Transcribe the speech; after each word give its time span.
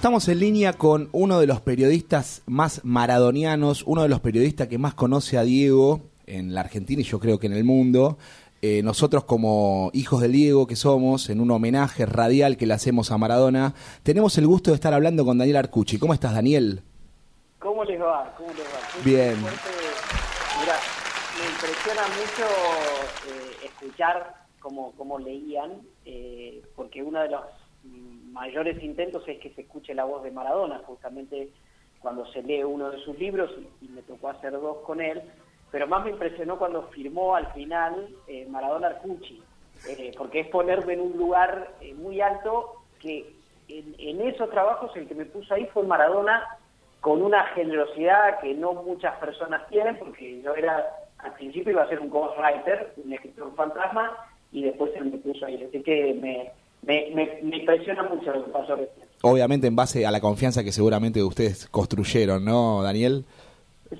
Estamos 0.00 0.28
en 0.28 0.38
línea 0.38 0.72
con 0.72 1.10
uno 1.12 1.40
de 1.40 1.46
los 1.46 1.60
periodistas 1.60 2.42
más 2.46 2.82
maradonianos, 2.86 3.82
uno 3.82 4.02
de 4.02 4.08
los 4.08 4.20
periodistas 4.20 4.66
que 4.66 4.78
más 4.78 4.94
conoce 4.94 5.36
a 5.36 5.42
Diego 5.42 6.00
en 6.24 6.54
la 6.54 6.62
Argentina 6.62 7.02
y 7.02 7.04
yo 7.04 7.20
creo 7.20 7.38
que 7.38 7.48
en 7.48 7.52
el 7.52 7.64
mundo. 7.64 8.16
Eh, 8.62 8.82
nosotros 8.82 9.24
como 9.24 9.90
hijos 9.92 10.22
de 10.22 10.28
Diego 10.28 10.66
que 10.66 10.74
somos, 10.74 11.28
en 11.28 11.38
un 11.38 11.50
homenaje 11.50 12.06
radial 12.06 12.56
que 12.56 12.64
le 12.64 12.72
hacemos 12.72 13.12
a 13.12 13.18
Maradona, 13.18 13.74
tenemos 14.02 14.38
el 14.38 14.46
gusto 14.46 14.70
de 14.70 14.76
estar 14.76 14.94
hablando 14.94 15.26
con 15.26 15.36
Daniel 15.36 15.58
Arcucci. 15.58 15.98
¿Cómo 15.98 16.14
estás, 16.14 16.32
Daniel? 16.32 16.80
¿Cómo 17.58 17.84
les 17.84 18.00
va? 18.00 18.34
¿Cómo 18.38 18.48
les 18.54 18.60
va? 18.60 19.04
Bien. 19.04 19.36
Mira, 19.36 20.76
me 21.38 21.46
impresiona 21.46 22.02
mucho 22.16 22.48
eh, 23.28 23.66
escuchar 23.66 24.46
cómo, 24.60 24.92
cómo 24.96 25.18
leían, 25.18 25.82
eh, 26.06 26.62
porque 26.74 27.02
uno 27.02 27.20
de 27.20 27.28
los 27.28 27.42
mayores 27.84 28.82
intentos 28.82 29.26
es 29.28 29.38
que 29.38 29.50
se 29.50 29.62
escuche 29.62 29.94
la 29.94 30.04
voz 30.04 30.22
de 30.22 30.30
Maradona, 30.30 30.80
justamente 30.86 31.50
cuando 32.00 32.26
se 32.32 32.42
lee 32.42 32.64
uno 32.64 32.90
de 32.90 32.98
sus 33.00 33.18
libros, 33.18 33.50
y, 33.80 33.88
me 33.88 34.02
tocó 34.02 34.28
hacer 34.28 34.52
dos 34.52 34.78
con 34.78 35.00
él, 35.00 35.22
pero 35.70 35.86
más 35.86 36.04
me 36.04 36.10
impresionó 36.10 36.58
cuando 36.58 36.88
firmó 36.88 37.34
al 37.34 37.52
final 37.52 38.08
eh, 38.26 38.46
Maradona 38.48 38.88
Arcucci, 38.88 39.42
eh, 39.88 40.12
porque 40.16 40.40
es 40.40 40.48
ponerme 40.48 40.94
en 40.94 41.00
un 41.00 41.16
lugar 41.16 41.74
eh, 41.80 41.94
muy 41.94 42.20
alto 42.20 42.82
que 43.00 43.34
en, 43.68 43.94
en, 43.98 44.20
esos 44.22 44.50
trabajos 44.50 44.90
el 44.96 45.06
que 45.06 45.14
me 45.14 45.26
puso 45.26 45.54
ahí 45.54 45.66
fue 45.66 45.84
Maradona 45.84 46.44
con 47.00 47.22
una 47.22 47.44
generosidad 47.48 48.40
que 48.40 48.54
no 48.54 48.72
muchas 48.74 49.16
personas 49.18 49.66
tienen, 49.68 49.98
porque 49.98 50.42
yo 50.42 50.54
era, 50.54 50.86
al 51.18 51.32
principio 51.34 51.72
iba 51.72 51.82
a 51.82 51.88
ser 51.88 52.00
un 52.00 52.10
ghostwriter, 52.10 52.92
un 52.96 53.12
escritor 53.12 53.54
fantasma, 53.54 54.16
y 54.52 54.64
después 54.64 54.92
él 54.96 55.06
me 55.06 55.18
puso 55.18 55.46
ahí, 55.46 55.62
así 55.62 55.82
que 55.82 56.14
me, 56.14 56.52
me, 56.82 57.10
me, 57.14 57.56
impresiona 57.56 58.02
mucho 58.04 58.32
lo 58.32 58.44
que 58.44 58.50
pasó 58.50 58.78
Obviamente 59.22 59.66
en 59.66 59.76
base 59.76 60.06
a 60.06 60.10
la 60.10 60.20
confianza 60.20 60.64
que 60.64 60.72
seguramente 60.72 61.22
ustedes 61.22 61.68
construyeron, 61.68 62.44
¿no, 62.44 62.82
Daniel? 62.82 63.24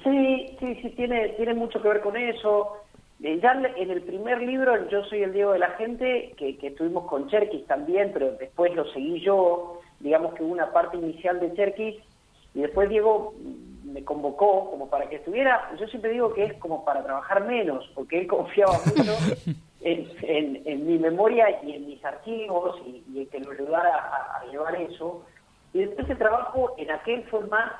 Sí, 0.02 0.56
sí, 0.58 0.74
sí, 0.80 0.90
tiene, 0.96 1.30
tiene 1.30 1.54
mucho 1.54 1.82
que 1.82 1.88
ver 1.88 2.00
con 2.00 2.16
eso. 2.16 2.76
Eh, 3.22 3.38
ya 3.42 3.52
en 3.52 3.90
el 3.90 4.02
primer 4.02 4.40
libro, 4.40 4.88
Yo 4.88 5.04
soy 5.04 5.22
el 5.22 5.34
Diego 5.34 5.52
de 5.52 5.58
la 5.58 5.70
gente, 5.72 6.32
que, 6.38 6.56
que 6.56 6.68
estuvimos 6.68 7.06
con 7.06 7.28
Cherkis 7.28 7.66
también, 7.66 8.10
pero 8.14 8.32
después 8.32 8.74
lo 8.74 8.90
seguí 8.92 9.20
yo, 9.20 9.80
digamos 9.98 10.32
que 10.34 10.42
hubo 10.42 10.52
una 10.52 10.72
parte 10.72 10.96
inicial 10.96 11.38
de 11.38 11.52
Cherkis, 11.52 11.96
y 12.54 12.60
después 12.60 12.88
Diego 12.88 13.34
me 13.84 14.02
convocó 14.04 14.70
como 14.70 14.88
para 14.88 15.08
que 15.08 15.16
estuviera, 15.16 15.70
yo 15.78 15.86
siempre 15.88 16.12
digo 16.12 16.32
que 16.32 16.44
es 16.44 16.54
como 16.54 16.84
para 16.84 17.02
trabajar 17.02 17.44
menos, 17.44 17.90
porque 17.94 18.20
él 18.20 18.26
confiaba 18.26 18.78
mucho 18.86 19.12
en, 19.82 20.62
en, 20.66 20.86
mi 20.86 20.98
memoria 20.98 21.62
y 21.62 21.72
en 21.72 21.86
mis 21.86 22.04
archivos 22.04 22.80
y, 22.86 23.02
y 23.14 23.26
que 23.26 23.40
lo 23.40 23.52
ayudara 23.52 24.38
a, 24.40 24.44
llevar 24.50 24.76
eso. 24.76 25.24
Y 25.72 25.80
después 25.80 26.08
el 26.10 26.18
trabajo 26.18 26.74
en 26.76 26.90
aquel 26.90 27.24
fue 27.24 27.46
más, 27.46 27.72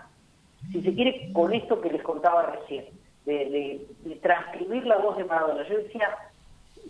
si 0.72 0.80
se 0.82 0.94
quiere, 0.94 1.32
con 1.32 1.52
esto 1.52 1.80
que 1.80 1.90
les 1.90 2.02
contaba 2.02 2.46
recién, 2.46 2.86
de, 3.26 3.86
de, 4.04 4.16
transcribir 4.16 4.86
la 4.86 4.98
voz 4.98 5.16
de 5.16 5.24
Maradona. 5.24 5.68
Yo 5.68 5.76
decía, 5.76 6.08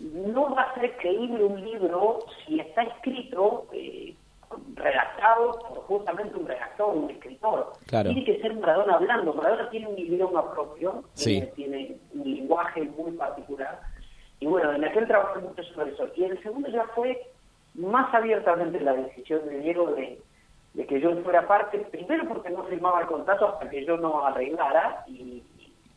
no 0.01 0.55
va 0.55 0.63
a 0.63 0.75
ser 0.75 0.95
creíble 0.97 1.43
un 1.43 1.61
libro 1.61 2.19
si 2.45 2.59
está 2.59 2.83
escrito, 2.83 3.67
eh, 3.73 4.15
redactado 4.75 5.59
por 5.59 5.77
justamente 5.83 6.37
un 6.37 6.47
redactor, 6.47 6.95
un 6.95 7.09
escritor. 7.09 7.73
Tiene 7.89 8.23
que 8.23 8.39
ser 8.41 8.53
Maradona 8.55 8.95
hablando. 8.95 9.33
Maradona 9.33 9.69
tiene 9.69 9.87
un 9.87 9.99
idioma 9.99 10.53
propio, 10.53 11.03
tiene 11.55 11.97
un 12.13 12.31
lenguaje 12.31 12.83
muy 12.83 13.11
particular 13.11 13.90
y 14.41 14.47
bueno, 14.47 14.73
en 14.73 14.83
aquel 14.83 15.07
trabajo 15.07 15.39
mucho 15.39 15.63
sobre 15.63 15.91
eso. 15.91 16.09
Y 16.15 16.23
el 16.23 16.41
segundo 16.41 16.67
ya 16.69 16.83
fue 16.95 17.27
más 17.75 18.11
abiertamente 18.13 18.79
la 18.79 18.93
decisión 18.93 19.47
de 19.47 19.59
Diego 19.59 19.91
de, 19.93 20.19
que 20.87 20.99
yo 20.99 21.15
fuera 21.17 21.47
parte, 21.47 21.77
primero 21.91 22.27
porque 22.27 22.49
no 22.49 22.63
firmaba 22.63 23.01
el 23.01 23.07
contrato 23.07 23.49
hasta 23.49 23.69
que 23.69 23.85
yo 23.85 23.97
no 23.97 24.25
arreglara, 24.25 25.05
y, 25.07 25.43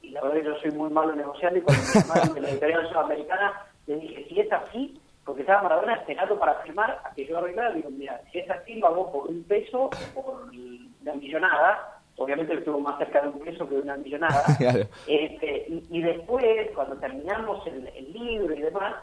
la 0.02 0.20
verdad 0.20 0.42
yo 0.44 0.58
soy 0.60 0.72
muy 0.72 0.90
malo 0.90 1.14
negociando, 1.14 1.58
y 1.58 1.62
cuando 1.62 1.82
me 1.82 2.00
llamaron 2.00 2.34
de 2.34 2.40
la 2.42 2.50
editorial 2.50 2.88
sudamericana, 2.88 3.52
le 3.86 3.96
dije, 3.96 4.26
si 4.28 4.40
es 4.40 4.52
así, 4.52 5.00
porque 5.24 5.40
estaba 5.40 5.62
Maradona 5.62 5.94
esperando 5.94 6.38
para 6.38 6.54
firmar 6.56 7.00
a 7.02 7.14
que 7.14 7.26
yo 7.26 7.38
arreglara, 7.38 7.72
digo, 7.72 7.88
mira, 7.90 8.20
si 8.30 8.40
es 8.40 8.50
así, 8.50 8.74
lo 8.74 8.88
hago 8.88 9.10
por 9.10 9.30
un 9.30 9.42
peso, 9.44 9.88
por 10.14 10.54
la 11.02 11.14
millonada, 11.14 11.93
obviamente 12.16 12.54
estuvo 12.54 12.80
más 12.80 12.98
cerca 12.98 13.22
de 13.22 13.28
un 13.28 13.40
peso 13.40 13.68
que 13.68 13.76
de 13.76 13.82
una 13.82 13.96
millonada. 13.96 14.44
este, 15.06 15.66
y, 15.90 16.02
después, 16.02 16.70
cuando 16.74 16.96
terminamos 16.96 17.66
el, 17.66 18.12
libro 18.12 18.54
y 18.54 18.60
demás, 18.60 18.94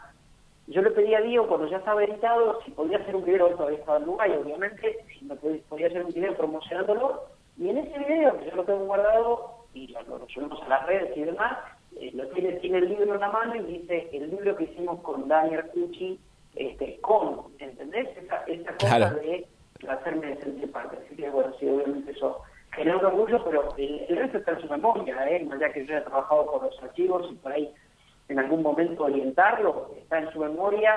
yo 0.67 0.81
le 0.81 0.91
pedí 0.91 1.13
a 1.13 1.21
Diego, 1.21 1.47
cuando 1.47 1.67
ya 1.67 1.77
estaba 1.77 2.03
editado, 2.03 2.61
si 2.63 2.71
podía 2.71 2.97
hacer 2.97 3.15
un 3.15 3.25
video, 3.25 3.47
él 3.47 3.55
todavía 3.55 3.79
estaba 3.79 3.97
en 3.97 4.03
Uruguay, 4.03 4.31
obviamente, 4.41 4.97
si 5.17 5.25
me 5.25 5.35
podía, 5.35 5.87
hacer 5.87 6.05
un 6.05 6.13
video 6.13 6.35
promocionándolo, 6.37 7.23
y 7.57 7.69
en 7.69 7.79
ese 7.79 7.99
video, 7.99 8.39
que 8.39 8.49
yo 8.49 8.55
lo 8.55 8.63
tengo 8.63 8.85
guardado, 8.85 9.65
y 9.73 9.87
lo, 9.87 10.27
subimos 10.29 10.61
a 10.63 10.69
las 10.69 10.85
redes 10.85 11.15
y 11.15 11.21
demás, 11.21 11.57
eh, 11.99 12.11
lo 12.13 12.25
tiene, 12.27 12.53
tiene 12.53 12.77
el 12.77 12.89
libro 12.89 13.13
en 13.13 13.19
la 13.19 13.29
mano 13.29 13.55
y 13.55 13.79
dice, 13.79 14.09
el 14.13 14.29
libro 14.29 14.55
que 14.55 14.63
hicimos 14.63 15.01
con 15.01 15.27
Daniel 15.27 15.65
Cucci, 15.73 16.19
este, 16.55 16.99
con, 17.01 17.47
¿entendés? 17.59 18.07
Esa, 18.17 18.43
esa 18.47 18.73
cosa 18.73 19.09
de 19.15 19.47
hacerme 19.87 20.37
sentir 20.37 20.71
parte. 20.71 20.97
Así 21.05 21.15
que, 21.15 21.29
bueno, 21.29 21.53
sí, 21.59 21.67
obviamente 21.67 22.11
eso 22.11 22.41
genera 22.71 22.97
orgullo, 22.97 23.43
pero 23.43 23.73
el, 23.77 24.17
resto 24.17 24.37
está 24.37 24.51
en 24.53 24.61
su 24.61 24.67
memoria, 24.67 25.29
¿eh? 25.29 25.47
ya 25.59 25.71
que 25.71 25.85
yo 25.85 25.97
he 25.97 26.01
trabajado 26.01 26.45
con 26.45 26.65
los 26.65 26.83
archivos 26.83 27.29
y 27.31 27.35
por 27.35 27.51
ahí 27.51 27.71
en 28.29 28.39
algún 28.39 28.63
momento 28.63 29.03
orientarlo, 29.03 29.91
está 29.97 30.19
en 30.19 30.31
su 30.31 30.39
memoria 30.39 30.95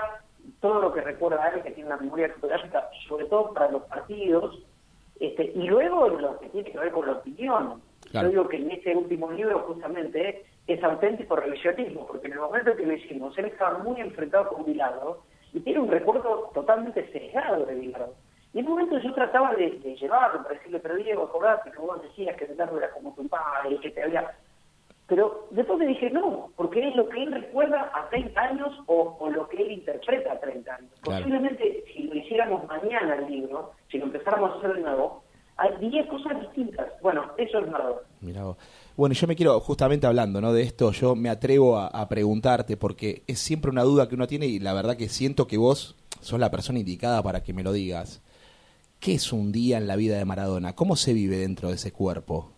todo 0.60 0.80
lo 0.80 0.92
que 0.92 1.00
recuerda 1.00 1.42
a 1.42 1.48
él, 1.48 1.62
que 1.62 1.72
tiene 1.72 1.88
una 1.88 1.96
memoria 1.96 2.28
fotográfica, 2.34 2.88
sobre 3.08 3.26
todo 3.26 3.52
para 3.52 3.70
los 3.70 3.82
partidos, 3.84 4.62
este, 5.18 5.52
y 5.54 5.62
luego 5.66 6.08
lo 6.08 6.38
que 6.38 6.48
tiene 6.50 6.70
que 6.70 6.78
ver 6.78 6.92
con 6.92 7.06
la 7.06 7.12
opinión. 7.12 7.82
Yo 8.12 8.28
digo 8.28 8.48
que 8.48 8.58
en 8.58 8.70
este 8.70 8.94
último 8.94 9.32
libro 9.32 9.60
justamente 9.60 10.44
es 10.66 10.82
auténtico 10.84 11.36
revisionismo, 11.36 12.06
porque 12.06 12.26
en 12.26 12.34
el 12.34 12.40
momento 12.40 12.76
que 12.76 12.86
lo 12.86 12.92
hicimos, 12.92 13.36
él 13.38 13.46
estaba 13.46 13.78
muy 13.78 14.00
enfrentado 14.00 14.48
con 14.48 14.64
Bilardo 14.64 15.22
y 15.52 15.60
tiene 15.60 15.80
un 15.80 15.90
recuerdo 15.90 16.50
totalmente 16.54 17.10
sesgado 17.10 17.64
de 17.66 17.74
Bilardo. 17.74 18.14
Y 18.54 18.60
en 18.60 18.66
un 18.66 18.72
momento 18.74 18.98
yo 19.00 19.12
trataba 19.12 19.52
de, 19.56 19.68
llevarlo 20.00 20.44
para 20.44 20.54
decirle, 20.54 20.78
pero 20.78 20.94
Diego, 20.94 21.24
acordate 21.24 21.72
que 21.72 21.78
vos 21.78 22.00
decías 22.00 22.36
que 22.36 22.46
Leonardo 22.46 22.78
era 22.78 22.90
como 22.92 23.12
tu 23.14 23.28
padre, 23.28 23.78
que 23.80 23.90
te 23.90 24.02
había... 24.02 24.30
Pero 25.08 25.48
después 25.50 25.78
me 25.78 25.86
dije, 25.86 26.08
no, 26.10 26.50
porque 26.56 26.88
es 26.88 26.94
lo 26.94 27.08
que 27.08 27.24
él 27.24 27.32
recuerda 27.32 27.90
a 27.92 28.08
30 28.08 28.40
años 28.40 28.72
o, 28.86 29.28
lo 29.28 29.48
que 29.48 29.60
él 29.60 29.72
interpreta 29.72 30.32
a 30.32 30.40
30 30.40 30.72
años. 30.72 30.90
Posiblemente 31.02 31.84
si 31.92 32.04
lo 32.04 32.14
hiciéramos 32.14 32.66
mañana 32.68 33.16
el 33.16 33.26
libro, 33.26 33.72
si 33.90 33.98
lo 33.98 34.04
empezáramos 34.04 34.52
a 34.52 34.58
hacer 34.58 34.74
de 34.74 34.80
nuevo, 34.82 35.24
hay 35.56 35.76
10 35.76 36.06
cosas 36.06 36.40
distintas. 36.40 36.86
Bueno, 37.02 37.32
eso 37.36 37.58
es 37.58 37.68
Maradona. 37.68 38.00
Mira 38.20 38.44
Bueno, 38.96 39.14
yo 39.14 39.26
me 39.26 39.36
quiero, 39.36 39.58
justamente 39.60 40.06
hablando 40.06 40.40
¿no? 40.40 40.52
de 40.52 40.62
esto, 40.62 40.92
yo 40.92 41.16
me 41.16 41.28
atrevo 41.28 41.76
a, 41.76 41.88
a, 41.88 42.08
preguntarte, 42.08 42.76
porque 42.76 43.24
es 43.26 43.40
siempre 43.40 43.70
una 43.70 43.82
duda 43.82 44.08
que 44.08 44.14
uno 44.14 44.28
tiene 44.28 44.46
y 44.46 44.60
la 44.60 44.72
verdad 44.72 44.96
que 44.96 45.08
siento 45.08 45.48
que 45.48 45.58
vos 45.58 45.96
sos 46.20 46.38
la 46.38 46.50
persona 46.52 46.78
indicada 46.78 47.22
para 47.22 47.42
que 47.42 47.52
me 47.52 47.64
lo 47.64 47.72
digas. 47.72 48.22
¿Qué 49.00 49.14
es 49.14 49.32
un 49.32 49.52
día 49.52 49.78
en 49.78 49.86
la 49.86 49.96
vida 49.96 50.16
de 50.16 50.24
Maradona? 50.24 50.74
¿Cómo 50.74 50.96
se 50.96 51.12
vive 51.12 51.36
dentro 51.36 51.68
de 51.68 51.74
ese 51.74 51.92
cuerpo? 51.92 52.50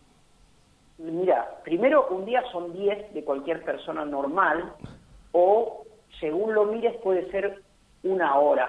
Mira, 0.98 1.60
primero 1.64 2.06
un 2.10 2.24
día 2.24 2.42
son 2.52 2.72
10 2.72 3.12
de 3.12 3.24
cualquier 3.24 3.64
persona 3.64 4.04
normal 4.04 4.72
o 5.32 5.84
según 6.20 6.54
lo 6.54 6.64
mires 6.66 6.96
puede 7.02 7.30
ser 7.30 7.62
una 8.02 8.38
hora. 8.38 8.68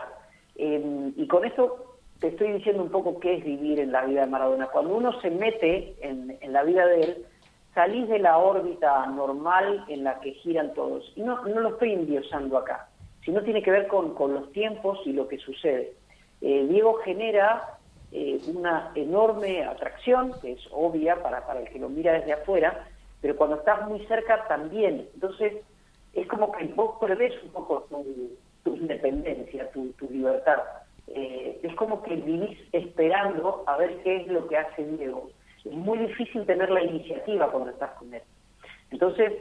Em, 0.55 1.13
y 1.15 1.27
con 1.27 1.45
esto 1.45 1.97
te 2.19 2.29
estoy 2.29 2.51
diciendo 2.53 2.83
un 2.83 2.89
poco 2.89 3.19
qué 3.19 3.35
es 3.35 3.45
vivir 3.45 3.79
en 3.79 3.91
la 3.91 4.05
vida 4.05 4.21
de 4.21 4.31
Maradona. 4.31 4.67
Cuando 4.67 4.95
uno 4.95 5.19
se 5.21 5.29
mete 5.29 5.95
en, 6.01 6.37
la 6.51 6.63
vida 6.63 6.85
de 6.85 7.01
él, 7.01 7.25
salís 7.73 8.07
de 8.09 8.19
la 8.19 8.37
órbita 8.37 9.05
normal 9.05 9.85
en 9.87 10.03
la 10.03 10.19
que 10.19 10.31
giran 10.31 10.73
todos. 10.73 11.11
Y 11.15 11.21
no, 11.21 11.43
no 11.45 11.59
lo 11.59 11.69
estoy 11.69 11.93
endiosando 11.93 12.57
acá, 12.57 12.89
sino 13.23 13.41
tiene 13.43 13.61
que 13.61 13.71
ver 13.71 13.87
con, 13.87 14.15
con 14.15 14.33
los 14.33 14.51
tiempos 14.51 14.99
y 15.05 15.13
lo 15.13 15.27
que 15.27 15.37
sucede. 15.37 15.93
Eh, 16.41 16.67
Diego 16.69 16.95
genera 17.03 17.77
eh, 18.11 18.39
una 18.47 18.91
enorme 18.95 19.63
atracción, 19.63 20.33
que 20.41 20.53
es 20.53 20.67
obvia 20.71 21.21
para, 21.21 21.45
para 21.45 21.61
el 21.61 21.69
que 21.69 21.79
lo 21.79 21.89
mira 21.89 22.13
desde 22.13 22.33
afuera, 22.33 22.87
pero 23.21 23.35
cuando 23.35 23.57
estás 23.57 23.87
muy 23.87 24.05
cerca 24.07 24.47
también. 24.47 25.07
Entonces, 25.13 25.53
es 26.13 26.27
como 26.27 26.51
que 26.51 26.65
vos 26.65 26.95
perdés 26.99 27.33
un 27.43 27.49
poco 27.51 27.87
tu, 28.63 28.75
independencia, 28.75 29.69
tu, 29.71 29.93
libertad. 30.09 30.59
Eh, 31.07 31.59
es 31.63 31.75
como 31.75 32.01
que 32.03 32.15
vivís 32.15 32.59
esperando 32.71 33.63
a 33.65 33.77
ver 33.77 33.97
qué 34.03 34.17
es 34.17 34.27
lo 34.27 34.47
que 34.47 34.57
hace 34.57 34.83
Diego. 34.83 35.29
Es 35.63 35.71
muy 35.71 35.97
difícil 35.99 36.45
tener 36.45 36.69
la 36.69 36.83
iniciativa 36.83 37.51
cuando 37.51 37.71
estás 37.71 37.91
con 37.93 38.13
él. 38.13 38.21
Entonces, 38.91 39.33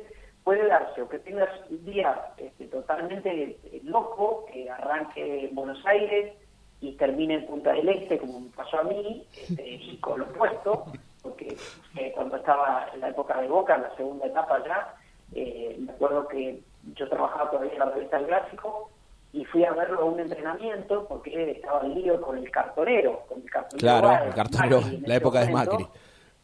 puede 0.45 0.67
darse 0.67 1.03
o 1.03 1.09
que 1.09 1.19
tengas 1.21 1.49
un 1.71 1.85
día 1.85 2.33
este, 2.37 2.67
totalmente 2.67 3.57
loco, 3.85 4.47
que 4.53 4.71
arranque 4.71 5.47
en 5.47 5.55
Buenos 5.55 5.85
Aires, 5.87 6.35
y 6.81 6.93
termine 6.93 7.35
en 7.35 7.47
Punta 7.47 7.73
del 7.73 7.89
Este, 7.89 8.19
como 8.19 8.41
me 8.41 8.51
pasó 8.51 8.79
a 8.79 8.85
mí, 8.85 9.27
este, 9.35 9.69
y 9.69 9.97
con 9.99 10.21
lo 10.21 10.27
opuesto, 10.27 10.85
porque 11.23 11.57
eh, 11.97 12.13
cuando 12.15 12.37
estaba 12.37 12.89
en 12.95 13.01
la 13.01 13.09
época 13.09 13.41
de 13.41 13.49
Boca, 13.49 13.77
en 13.77 13.83
la 13.83 13.97
segunda 13.97 14.27
etapa 14.27 14.63
ya, 14.65 14.95
eh, 15.35 15.77
me 15.79 15.93
acuerdo 15.93 16.29
que 16.29 16.61
yo 16.95 17.09
trabajaba 17.09 17.51
todavía 17.51 17.73
en 17.73 17.79
la 17.79 17.87
revista 17.87 18.19
del 18.19 18.27
Gráfico, 18.27 18.91
y 19.33 19.45
fui 19.45 19.65
a 19.65 19.73
verlo 19.73 20.01
a 20.01 20.05
un 20.05 20.19
entrenamiento 20.19 21.07
porque 21.07 21.51
estaba 21.51 21.83
en 21.83 21.95
lío 21.95 22.21
con 22.23 22.39
el 22.39 22.51
cartonero, 22.51 23.23
con 23.29 23.43
el 23.43 23.51
cartonero. 23.51 24.01
Claro, 24.01 24.25
el 24.25 24.35
cartonero, 24.35 24.81
la 25.05 25.17
época 25.17 25.41
de 25.41 25.53
Macri. 25.53 25.87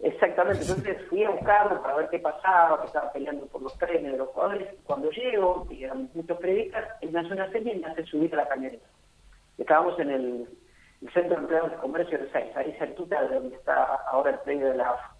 Exactamente, 0.00 0.62
entonces 0.62 0.98
fui 1.08 1.22
a 1.24 1.30
buscarlo 1.30 1.80
para 1.80 1.94
ver 1.94 2.08
qué 2.10 2.18
pasaba, 2.18 2.80
que 2.80 2.88
estaba 2.88 3.12
peleando 3.12 3.46
por 3.46 3.62
los 3.62 3.72
premios 3.74 4.12
de 4.12 4.18
los 4.18 4.28
jugadores. 4.30 4.68
Cuando 4.84 5.10
llego, 5.10 5.66
y 5.70 5.84
eran 5.84 6.10
muchos 6.12 6.36
periodistas, 6.38 6.88
él 7.00 7.12
me 7.12 7.20
hace 7.20 7.32
una 7.32 7.50
serie 7.52 7.76
y 7.76 7.78
me 7.78 7.86
hace 7.86 8.04
subir 8.04 8.34
a 8.34 8.38
la 8.38 8.48
camioneta. 8.48 8.84
Estábamos 9.58 9.98
en 9.98 10.10
el, 10.10 10.48
Centro 11.12 11.34
de 11.34 11.42
Empleados 11.42 11.70
de 11.72 11.76
Comercio 11.78 12.16
de 12.16 12.30
Seis, 12.30 12.56
ahí 12.56 12.72
cerquita 12.78 13.22
de 13.22 13.34
donde 13.34 13.56
está 13.56 13.84
ahora 14.08 14.30
el 14.30 14.38
predio 14.38 14.68
de 14.68 14.76
la 14.76 14.90
AFA. 14.90 15.12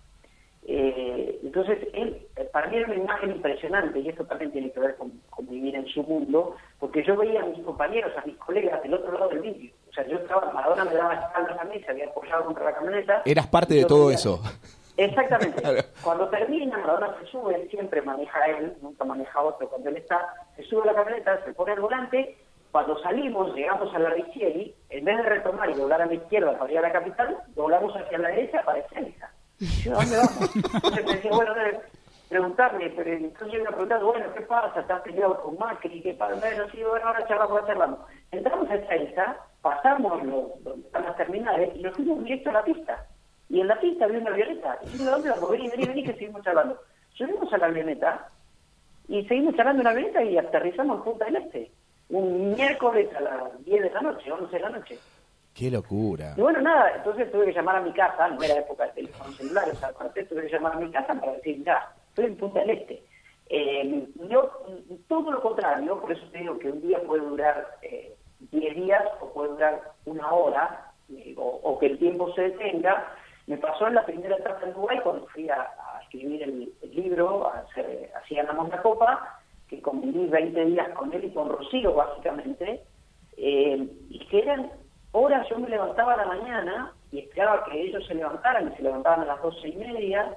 Eh, 0.64 1.40
entonces, 1.42 1.78
él, 1.92 2.28
eh, 2.36 2.48
para 2.52 2.68
mí 2.68 2.76
era 2.76 2.86
una 2.86 2.94
imagen 2.94 3.32
impresionante, 3.32 3.98
y 3.98 4.08
esto 4.08 4.24
también 4.24 4.52
tiene 4.52 4.70
que 4.70 4.78
ver 4.78 4.96
con, 4.96 5.12
vivir 5.40 5.74
en 5.74 5.86
su 5.88 6.04
mundo, 6.04 6.54
porque 6.78 7.02
yo 7.02 7.16
veía 7.16 7.42
a 7.42 7.46
mis 7.46 7.64
compañeros, 7.64 8.12
a 8.16 8.24
mis 8.24 8.36
colegas 8.36 8.80
del 8.82 8.94
otro 8.94 9.12
lado 9.12 9.28
del 9.30 9.40
vídeo. 9.40 9.72
O 9.90 9.92
sea, 9.92 10.06
yo 10.06 10.18
estaba, 10.18 10.52
Maradona 10.52 10.84
me 10.84 10.94
daba 10.94 11.14
espaldas 11.14 11.58
a 11.58 11.64
mí, 11.64 11.80
se 11.80 11.90
había 11.90 12.06
apoyado 12.06 12.44
contra 12.44 12.64
la 12.64 12.74
camioneta. 12.74 13.22
Eras 13.24 13.48
parte 13.48 13.74
de 13.74 13.84
todo 13.84 14.10
eso. 14.12 14.40
Exactamente. 14.96 15.62
Cuando 16.02 16.28
termina, 16.28 16.78
Maradona 16.78 17.16
se 17.20 17.26
sube, 17.26 17.68
siempre 17.68 18.00
maneja 18.02 18.46
él, 18.46 18.74
nunca 18.80 19.04
maneja 19.04 19.40
otro 19.40 19.68
cuando 19.68 19.88
él 19.88 19.96
está, 19.96 20.32
se 20.56 20.62
sube 20.64 20.82
a 20.82 20.92
la 20.92 20.94
camioneta, 20.94 21.44
se 21.44 21.52
pone 21.54 21.72
el 21.72 21.80
volante, 21.80 22.36
cuando 22.72 22.98
salimos, 23.00 23.54
llegamos 23.54 23.94
a 23.94 23.98
la 23.98 24.08
Riccieri, 24.10 24.74
en 24.88 25.04
vez 25.04 25.18
de 25.18 25.22
retomar 25.24 25.68
y 25.68 25.74
doblar 25.74 26.00
a 26.00 26.06
la 26.06 26.14
izquierda 26.14 26.58
para 26.58 26.72
ir 26.72 26.78
a 26.78 26.82
la 26.82 26.92
capital, 26.92 27.38
doblamos 27.48 27.94
hacia 27.94 28.16
la 28.16 28.28
derecha 28.28 28.62
para 28.62 28.78
Ezeiza. 28.78 29.30
Yo, 29.58 29.92
¿dónde 29.92 30.16
vamos? 30.16 30.56
Entonces 30.56 31.04
me 31.04 31.12
decía, 31.12 31.30
bueno, 31.32 31.54
preguntarme, 32.30 32.90
pero 32.96 33.12
entonces 33.12 33.52
yo 33.52 33.62
me 33.62 33.70
preguntado, 33.70 34.06
bueno, 34.06 34.24
¿qué 34.34 34.40
pasa? 34.40 34.80
¿Estás 34.80 35.02
peleado 35.02 35.42
con 35.42 35.58
Macri? 35.58 36.00
¿Qué 36.00 36.14
pasa? 36.14 36.34
Bueno, 36.40 36.64
sí, 36.72 36.82
bueno, 36.82 37.06
ahora 37.06 37.28
charlamos, 37.28 37.66
charlamos. 37.66 37.98
Entramos 38.30 38.70
a 38.70 38.74
Ezeiza, 38.74 39.36
pasamos 39.60 40.22
donde 40.64 40.86
están 40.86 41.04
las 41.04 41.16
terminales 41.18 41.76
y 41.76 41.82
nos 41.82 41.94
fuimos 41.94 42.24
directo 42.24 42.48
a 42.48 42.54
la 42.54 42.64
pista. 42.64 43.06
Y 43.50 43.60
en 43.60 43.68
la 43.68 43.78
pista 43.78 44.06
había 44.06 44.18
una 44.18 44.30
avioneta. 44.30 44.78
Y 44.82 44.96
yo, 44.96 45.10
¿dónde 45.10 45.28
vamos? 45.28 45.50
Vení, 45.50 45.68
vení, 45.68 45.84
vení, 45.84 46.04
que 46.04 46.14
seguimos 46.14 46.42
charlando. 46.42 46.80
Subimos 47.12 47.52
a 47.52 47.58
la 47.58 47.66
avioneta 47.66 48.30
y 49.08 49.22
seguimos 49.26 49.54
charlando 49.56 49.82
en 49.82 49.84
la 49.84 49.90
avioneta 49.90 50.22
y 50.22 50.38
aterrizamos 50.38 50.96
en 50.96 51.04
Punta 51.04 51.26
del 51.26 51.36
Este. 51.36 51.70
Un 52.12 52.54
miércoles 52.54 53.08
a 53.16 53.20
las 53.20 53.64
10 53.64 53.82
de 53.84 53.90
la 53.90 54.00
noche, 54.02 54.30
11 54.30 54.54
de 54.54 54.62
la 54.62 54.68
noche. 54.68 54.98
Qué 55.54 55.70
locura. 55.70 56.34
Y 56.36 56.40
bueno, 56.42 56.60
nada, 56.60 56.92
entonces 56.96 57.30
tuve 57.32 57.46
que 57.46 57.52
llamar 57.52 57.76
a 57.76 57.80
mi 57.80 57.92
casa, 57.92 58.28
no 58.28 58.42
era 58.42 58.58
época 58.58 58.84
de 58.84 58.92
teléfono 58.92 59.32
celular, 59.32 59.68
o 59.70 59.74
sea, 59.74 59.88
aparte 59.88 60.24
tuve 60.24 60.42
que 60.42 60.52
llamar 60.52 60.74
a 60.74 60.80
mi 60.80 60.90
casa 60.90 61.14
para 61.14 61.32
decir, 61.32 61.64
ya, 61.64 61.90
estoy 62.08 62.26
en 62.26 62.36
Punta 62.36 62.60
del 62.60 62.70
Este. 62.70 63.02
Eh, 63.48 64.06
yo, 64.28 64.50
todo 65.08 65.30
lo 65.30 65.40
contrario, 65.40 66.00
por 66.00 66.12
eso 66.12 66.24
te 66.32 66.38
digo 66.38 66.58
que 66.58 66.70
un 66.70 66.82
día 66.82 67.00
puede 67.00 67.22
durar 67.22 67.76
eh, 67.82 68.14
10 68.50 68.76
días 68.76 69.04
o 69.20 69.32
puede 69.32 69.50
durar 69.50 69.92
una 70.06 70.32
hora, 70.32 70.92
eh, 71.10 71.34
o, 71.36 71.78
que 71.78 71.86
el 71.86 71.98
tiempo 71.98 72.32
se 72.34 72.42
detenga. 72.42 73.08
Me 73.46 73.56
pasó 73.56 73.88
en 73.88 73.94
la 73.94 74.04
primera 74.04 74.36
etapa 74.36 74.66
en 74.66 74.72
Dubái 74.72 75.00
cuando 75.00 75.26
fui 75.28 75.48
a, 75.48 75.70
escribir 76.02 76.42
el, 76.42 76.72
libro, 76.94 77.48
a 77.48 77.60
hacer, 77.60 78.10
así 78.22 78.34
ganamos 78.34 78.68
la 78.68 78.82
copa, 78.82 79.40
conviví 80.28 80.30
20 80.30 80.64
días 80.66 80.88
con 80.90 81.12
él 81.12 81.24
y 81.24 81.30
con 81.30 81.48
Rocío, 81.48 81.94
básicamente, 81.94 82.82
eh, 83.36 83.88
y 84.10 84.18
que 84.26 84.38
eran 84.40 84.70
horas, 85.12 85.46
yo 85.48 85.58
me 85.58 85.68
levantaba 85.68 86.14
a 86.14 86.18
la 86.18 86.26
mañana 86.26 86.92
y 87.10 87.20
esperaba 87.20 87.64
que 87.64 87.80
ellos 87.80 88.06
se 88.06 88.14
levantaran, 88.14 88.72
y 88.72 88.76
se 88.76 88.82
levantaban 88.82 89.20
a 89.22 89.24
las 89.26 89.42
doce 89.42 89.68
y 89.68 89.76
media, 89.76 90.36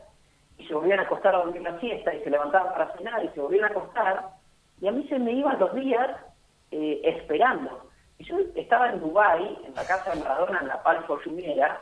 y 0.57 0.67
se 0.67 0.73
volvían 0.73 0.99
a 0.99 1.03
acostar 1.03 1.35
a 1.35 1.39
dormir 1.39 1.61
la 1.61 1.79
siesta, 1.79 2.13
y 2.13 2.23
se 2.23 2.29
levantaban 2.29 2.73
para 2.73 2.91
cenar, 2.97 3.23
y 3.23 3.29
se 3.29 3.39
volvían 3.39 3.65
a 3.65 3.67
acostar, 3.67 4.29
y 4.81 4.87
a 4.87 4.91
mí 4.91 5.05
se 5.07 5.19
me 5.19 5.31
iban 5.31 5.59
los 5.59 5.73
días 5.73 6.09
eh, 6.71 7.01
esperando. 7.03 7.89
Y 8.17 8.25
yo 8.25 8.37
estaba 8.55 8.89
en 8.89 8.99
Dubái, 8.99 9.57
en 9.65 9.75
la 9.75 9.85
casa 9.85 10.11
de 10.11 10.19
Maradona, 10.19 10.59
en 10.61 10.67
la 10.67 10.83
Pal 10.83 11.03
Formera, 11.05 11.79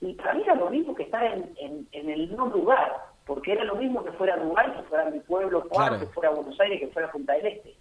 y 0.00 0.14
para 0.14 0.34
mí 0.34 0.42
era 0.42 0.56
lo 0.56 0.70
mismo 0.70 0.94
que 0.94 1.04
estar 1.04 1.22
en, 1.22 1.54
en, 1.92 2.10
el 2.10 2.34
no 2.36 2.46
lugar, 2.46 3.11
porque 3.26 3.52
era 3.52 3.64
lo 3.64 3.76
mismo 3.76 4.04
que 4.04 4.12
fuera 4.12 4.36
Dubái, 4.36 4.72
que 4.72 4.82
fuera 4.82 5.10
mi 5.10 5.20
pueblo, 5.20 5.62
que 5.62 6.06
fuera 6.06 6.30
Buenos 6.30 6.58
Aires, 6.60 6.80
que 6.80 6.88
fuera 6.88 7.10
Punta 7.10 7.34
del 7.34 7.46
Este. 7.46 7.74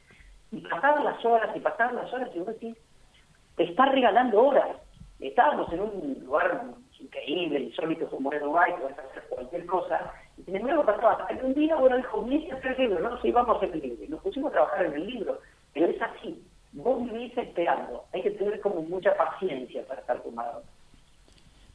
Y 0.51 0.61
pasaban 0.61 1.03
las 1.03 1.23
horas 1.25 1.55
y 1.55 1.59
pasaban 1.59 1.95
las 1.95 2.13
horas 2.13 2.29
y 2.35 2.39
vos 2.39 2.47
decís, 2.47 2.77
te 3.55 3.63
está 3.63 3.85
regalando 3.85 4.43
horas. 4.43 4.77
Estábamos 5.19 5.71
en 5.71 5.81
un 5.81 6.17
lugar 6.25 6.65
increíble, 6.99 7.59
insólito 7.59 8.07
como 8.09 8.31
es 8.31 8.41
Dubái, 8.41 8.73
puedes 8.79 8.97
hacer 8.97 9.23
cualquier 9.29 9.65
cosa. 9.65 10.13
Y 10.37 10.43
sin 10.43 10.55
embargo 10.55 10.85
pasaba 10.85 11.13
hasta 11.13 11.37
que 11.37 11.45
un 11.45 11.53
día, 11.53 11.75
bueno, 11.75 11.97
dijo, 11.97 12.21
mira, 12.21 12.57
el 12.57 12.77
libro, 12.77 12.99
no, 12.99 13.21
sí, 13.21 13.31
vamos 13.31 13.55
a 13.55 13.57
hacer 13.57 13.71
el 13.73 13.81
libro. 13.81 14.03
Y 14.03 14.07
nos 14.07 14.21
pusimos 14.21 14.51
a 14.51 14.53
trabajar 14.53 14.85
en 14.85 14.93
el 14.93 15.07
libro. 15.07 15.39
Pero 15.73 15.87
es 15.87 16.01
así, 16.01 16.43
vos 16.73 17.03
vivís 17.03 17.37
esperando. 17.37 18.05
Hay 18.13 18.21
que 18.21 18.31
tener 18.31 18.59
como 18.61 18.81
mucha 18.81 19.15
paciencia 19.15 19.85
para 19.87 20.01
estar 20.01 20.21
con 20.21 20.35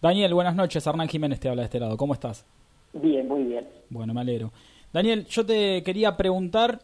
Daniel, 0.00 0.34
buenas 0.34 0.54
noches. 0.54 0.86
Hernán 0.86 1.08
Jiménez 1.08 1.40
te 1.40 1.48
habla 1.48 1.62
de 1.62 1.66
este 1.66 1.80
lado. 1.80 1.96
¿Cómo 1.96 2.12
estás? 2.14 2.44
Bien, 3.02 3.26
muy 3.26 3.44
bien. 3.44 3.66
Bueno, 3.90 4.14
me 4.14 4.20
alegro. 4.20 4.52
Daniel, 4.92 5.26
yo 5.26 5.44
te 5.44 5.82
quería 5.82 6.16
preguntar, 6.16 6.80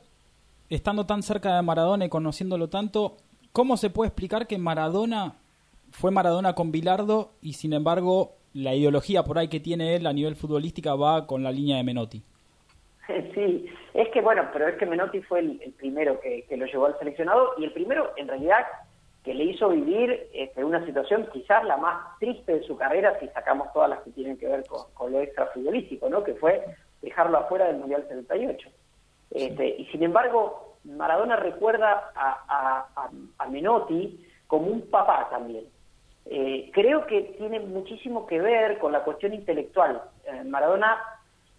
estando 0.68 1.06
tan 1.06 1.22
cerca 1.22 1.56
de 1.56 1.62
Maradona 1.62 2.04
y 2.04 2.08
conociéndolo 2.08 2.68
tanto, 2.68 3.16
¿cómo 3.52 3.76
se 3.76 3.90
puede 3.90 4.08
explicar 4.08 4.46
que 4.46 4.58
Maradona 4.58 5.34
fue 5.90 6.10
Maradona 6.10 6.54
con 6.54 6.72
Bilardo 6.72 7.32
y 7.40 7.54
sin 7.54 7.72
embargo 7.72 8.36
la 8.54 8.74
ideología 8.74 9.22
por 9.24 9.38
ahí 9.38 9.48
que 9.48 9.60
tiene 9.60 9.96
él 9.96 10.06
a 10.06 10.12
nivel 10.12 10.36
futbolística 10.36 10.94
va 10.94 11.26
con 11.26 11.42
la 11.42 11.52
línea 11.52 11.76
de 11.76 11.84
Menotti? 11.84 12.22
Sí, 13.34 13.66
es 13.94 14.08
que 14.08 14.20
bueno, 14.20 14.48
pero 14.52 14.68
es 14.68 14.76
que 14.76 14.86
Menotti 14.86 15.20
fue 15.22 15.40
el, 15.40 15.74
primero 15.76 16.20
que, 16.20 16.46
lo 16.56 16.66
llevó 16.66 16.86
al 16.86 16.98
seleccionado 16.98 17.50
y 17.58 17.64
el 17.64 17.72
primero 17.72 18.12
en 18.16 18.28
realidad 18.28 18.64
que 19.24 19.34
le 19.34 19.44
hizo 19.44 19.68
vivir 19.68 20.28
este, 20.32 20.64
una 20.64 20.84
situación 20.84 21.28
quizás 21.32 21.64
la 21.64 21.76
más 21.76 22.18
triste 22.18 22.58
de 22.58 22.62
su 22.64 22.76
carrera 22.76 23.18
si 23.20 23.28
sacamos 23.28 23.72
todas 23.72 23.90
las 23.90 24.00
que 24.00 24.10
tienen 24.10 24.36
que 24.36 24.48
ver 24.48 24.64
con, 24.66 25.12
lo 25.12 25.20
extrafutbolístico, 25.20 26.08
¿no? 26.08 26.24
Que 26.24 26.34
fue 26.34 26.64
dejarlo 27.02 27.38
afuera 27.38 27.66
del 27.66 27.76
Mundial 27.76 28.04
78. 28.08 28.68
Este, 29.30 29.68
y 29.68 29.86
sin 29.86 30.02
embargo, 30.02 30.76
Maradona 30.84 31.36
recuerda 31.36 32.12
a, 32.14 33.48
Menotti 33.48 34.26
como 34.46 34.66
un 34.66 34.82
papá 34.90 35.28
también. 35.30 35.66
Eh, 36.24 36.70
creo 36.72 37.06
que 37.06 37.34
tiene 37.38 37.60
muchísimo 37.60 38.26
que 38.26 38.40
ver 38.40 38.78
con 38.78 38.92
la 38.92 39.04
cuestión 39.04 39.34
intelectual. 39.34 40.02
Eh, 40.24 40.44
Maradona 40.44 40.98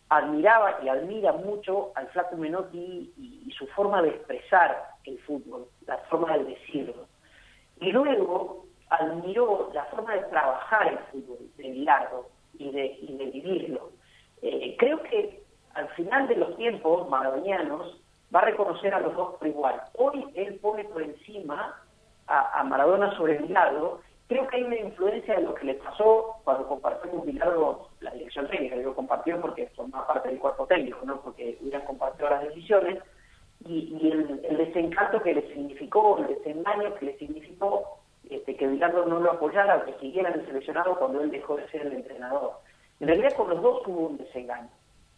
admiraba 0.10 0.80
y 0.84 0.90
admira 0.90 1.34
mucho 1.34 1.92
al 1.96 2.08
flaco 2.10 2.36
Menotti 2.36 3.14
y, 3.18 3.52
su 3.58 3.68
forma 3.68 4.02
de 4.02 4.10
expresar 4.10 4.96
el 5.06 5.20
fútbol, 5.20 5.68
la 5.86 5.98
forma 6.10 6.36
de 6.38 6.46
decirlo. 6.46 7.06
Y 7.84 7.92
luego 7.92 8.66
admiró 8.90 9.70
la 9.74 9.84
forma 9.86 10.14
de 10.14 10.24
trabajar 10.24 10.88
el 10.88 11.00
fútbol 11.12 11.38
de 11.58 11.64
Bilardo 11.70 12.30
y 12.58 12.72
de, 12.72 13.30
vivirlo. 13.34 13.92
Eh, 14.42 14.76
creo 14.80 15.02
que 15.04 15.44
al 15.74 15.90
final 15.90 16.28
de 16.28 16.38
los 16.38 16.56
tiempos 16.56 17.10
maradonianos 17.10 18.02
va 18.34 18.40
a 18.40 18.46
reconocer 18.46 18.94
a 18.94 19.02
los 19.02 19.14
dos 19.16 19.36
por 19.36 19.48
igual. 19.48 19.82
Hoy 19.96 20.26
él 20.36 20.60
pone 20.62 20.86
por 20.86 21.02
encima 21.02 21.76
a, 22.28 22.64
Maradona 22.64 23.16
sobre 23.18 23.38
Bilardo 23.40 24.00
creo 24.28 24.48
que 24.48 24.56
hay 24.56 24.64
una 24.64 24.78
influencia 24.78 25.36
de 25.36 25.44
lo 25.44 25.54
que 25.54 25.66
le 25.66 25.74
pasó 25.76 26.38
cuando 26.46 26.68
compartió 26.68 27.12
con 27.12 27.26
Bilardo 27.26 27.90
la 28.00 28.12
dirección 28.12 28.48
técnica. 28.48 28.78
Digo 28.78 28.96
compartió 28.96 29.42
porque 29.42 29.68
forma 29.76 30.08
parte 30.08 30.30
del 30.30 30.40
cuerpo 30.40 30.66
técnico, 30.68 31.00
no 31.06 31.22
porque 31.22 31.58
hubieran 31.62 31.86
compartido 31.86 32.30
las 32.30 32.44
decisiones. 32.44 33.00
Y, 33.66 34.10
el, 34.10 34.58
desencanto 34.58 35.22
que 35.22 35.34
le 35.34 35.48
significó, 35.54 36.18
el 36.20 36.28
desengaño 36.28 36.96
que 36.96 37.06
le 37.06 37.18
significó 37.18 38.00
este, 38.30 38.56
que 38.56 38.68
Bilardo 38.68 39.06
no 39.06 39.20
lo 39.20 39.32
apoyara, 39.32 39.86
que 39.86 39.94
siguiera 40.00 40.32
en 40.32 40.42
el 40.42 40.46
seleccionado 40.46 40.98
cuando 40.98 41.22
él 41.22 41.32
dejó 41.32 41.56
de 41.56 41.68
ser 41.70 41.86
el 41.86 41.94
entrenador. 41.94 42.54
En 43.00 43.08
realidad 43.08 43.34
con 43.36 43.50
los 43.50 43.62
dos 43.62 43.88
hubo 43.88 44.08
un 44.08 44.18
desengaño. 44.18 44.70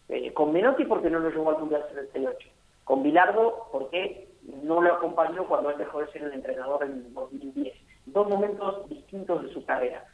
Eh, 0.08 0.32
con 0.32 0.52
Menotti 0.52 0.84
porque 0.84 1.10
no 1.10 1.18
lo 1.18 1.30
llevó 1.30 1.50
al 1.50 1.58
Mundial 1.58 1.84
78. 1.88 2.48
Con 2.84 3.02
Bilardo 3.02 3.68
porque 3.72 4.28
no 4.62 4.80
lo 4.80 4.94
acompañó 4.94 5.44
cuando 5.46 5.70
él 5.70 5.78
dejó 5.78 6.00
de 6.00 6.12
ser 6.12 6.22
el 6.22 6.32
entrenador 6.32 6.84
en 6.84 7.12
2010 7.12 7.74
dos 8.06 8.28
momentos 8.28 8.88
distintos 8.88 9.42
de 9.42 9.52
su 9.52 9.64
carrera. 9.64 10.04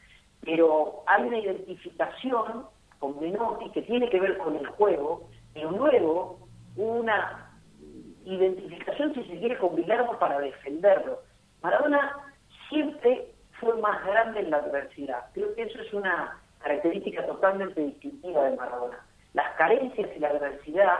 Pero 0.41 1.03
hay 1.05 1.23
una 1.23 1.39
identificación 1.39 2.65
con 2.99 3.19
Menotti 3.19 3.69
que 3.69 3.83
tiene 3.83 4.09
que 4.09 4.19
ver 4.19 4.37
con 4.37 4.57
el 4.57 4.67
juego, 4.67 5.29
pero 5.53 5.71
luego 5.71 6.39
una 6.75 7.42
identificación, 8.25 9.13
si 9.13 9.23
se 9.23 9.39
quiere, 9.39 9.57
con 9.57 9.75
Bilardo 9.75 10.17
para 10.19 10.39
defenderlo. 10.39 11.21
Maradona 11.61 12.17
siempre 12.69 13.27
fue 13.59 13.75
más 13.77 14.03
grande 14.05 14.41
en 14.41 14.51
la 14.51 14.57
adversidad. 14.57 15.25
Creo 15.33 15.53
que 15.55 15.63
eso 15.63 15.81
es 15.81 15.93
una 15.93 16.37
característica 16.59 17.25
totalmente 17.25 17.81
distintiva 17.81 18.43
de 18.45 18.55
Maradona. 18.55 18.99
Las 19.33 19.53
carencias 19.55 20.09
y 20.15 20.19
la 20.19 20.29
adversidad 20.29 20.99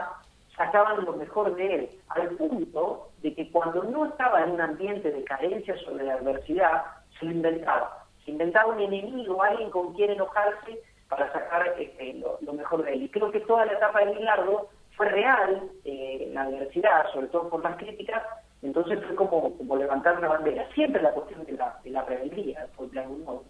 sacaban 0.55 1.03
lo 1.05 1.13
mejor 1.13 1.55
de 1.55 1.75
él, 1.75 1.89
al 2.09 2.29
punto 2.29 3.09
de 3.21 3.33
que 3.33 3.51
cuando 3.51 3.83
no 3.83 4.05
estaba 4.05 4.43
en 4.43 4.51
un 4.51 4.61
ambiente 4.61 5.11
de 5.11 5.23
carencias 5.23 5.79
o 5.87 5.95
de 5.95 6.11
adversidad, 6.11 6.83
se 7.19 7.25
lo 7.25 7.31
inventaba. 7.31 8.05
Se 8.25 8.31
inventaba 8.31 8.73
un 8.73 8.79
enemigo, 8.79 9.41
alguien 9.41 9.69
con 9.69 9.93
quien 9.93 10.11
enojarse 10.11 10.79
para 11.09 11.31
sacar 11.31 11.67
este, 11.79 12.13
lo, 12.15 12.53
mejor 12.53 12.83
de 12.83 12.93
él. 12.93 13.03
Y 13.03 13.09
creo 13.09 13.31
que 13.31 13.41
toda 13.41 13.65
la 13.65 13.73
etapa 13.73 13.99
de 13.99 14.13
Milardo 14.13 14.69
fue 14.95 15.09
real, 15.09 15.63
eh, 15.85 16.29
la 16.33 16.43
adversidad, 16.43 17.11
sobre 17.13 17.27
todo 17.27 17.49
por 17.49 17.63
las 17.63 17.77
críticas, 17.77 18.21
Entonces 18.61 18.99
fue 19.05 19.15
como, 19.15 19.57
como 19.57 19.75
levantar 19.75 20.17
una 20.17 20.29
bandera. 20.29 20.67
Siempre 20.73 21.01
la 21.01 21.11
cuestión 21.11 21.43
de 21.45 21.53
la, 21.53 21.77
de 21.83 21.89
la 21.89 22.03
rebeldía, 22.03 22.67
por 22.77 22.89
de 22.91 22.99
algún 22.99 23.23
modo. 23.23 23.43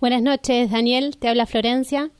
Buenas 0.00 0.22
noches, 0.22 0.70
Daniel. 0.70 1.16
Te 1.18 1.28
habla 1.28 1.46
Florencia. 1.46 2.10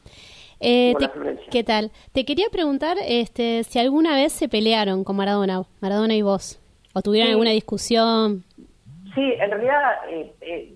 Eh, 0.61 0.95
Hola, 0.97 1.09
Florencia. 1.11 1.47
¿Qué 1.51 1.65
tal? 1.65 1.91
Te 2.13 2.25
quería 2.25 2.47
preguntar 2.51 2.97
este, 3.05 3.65
si 3.65 3.79
alguna 3.79 4.15
vez 4.15 4.33
se 4.33 4.49
pelearon 4.49 5.05
con 5.05 5.17
Maradona, 5.17 5.63
Maradona 5.81 6.15
y 6.15 6.23
vos, 6.23 6.61
o 6.95 7.03
tuvieron 7.03 7.31
alguna 7.31 7.51
discusión. 7.51 8.45
Sí, 9.15 9.33
en 9.39 9.51
realidad 9.51 9.93
eh, 10.09 10.33
eh, 10.41 10.75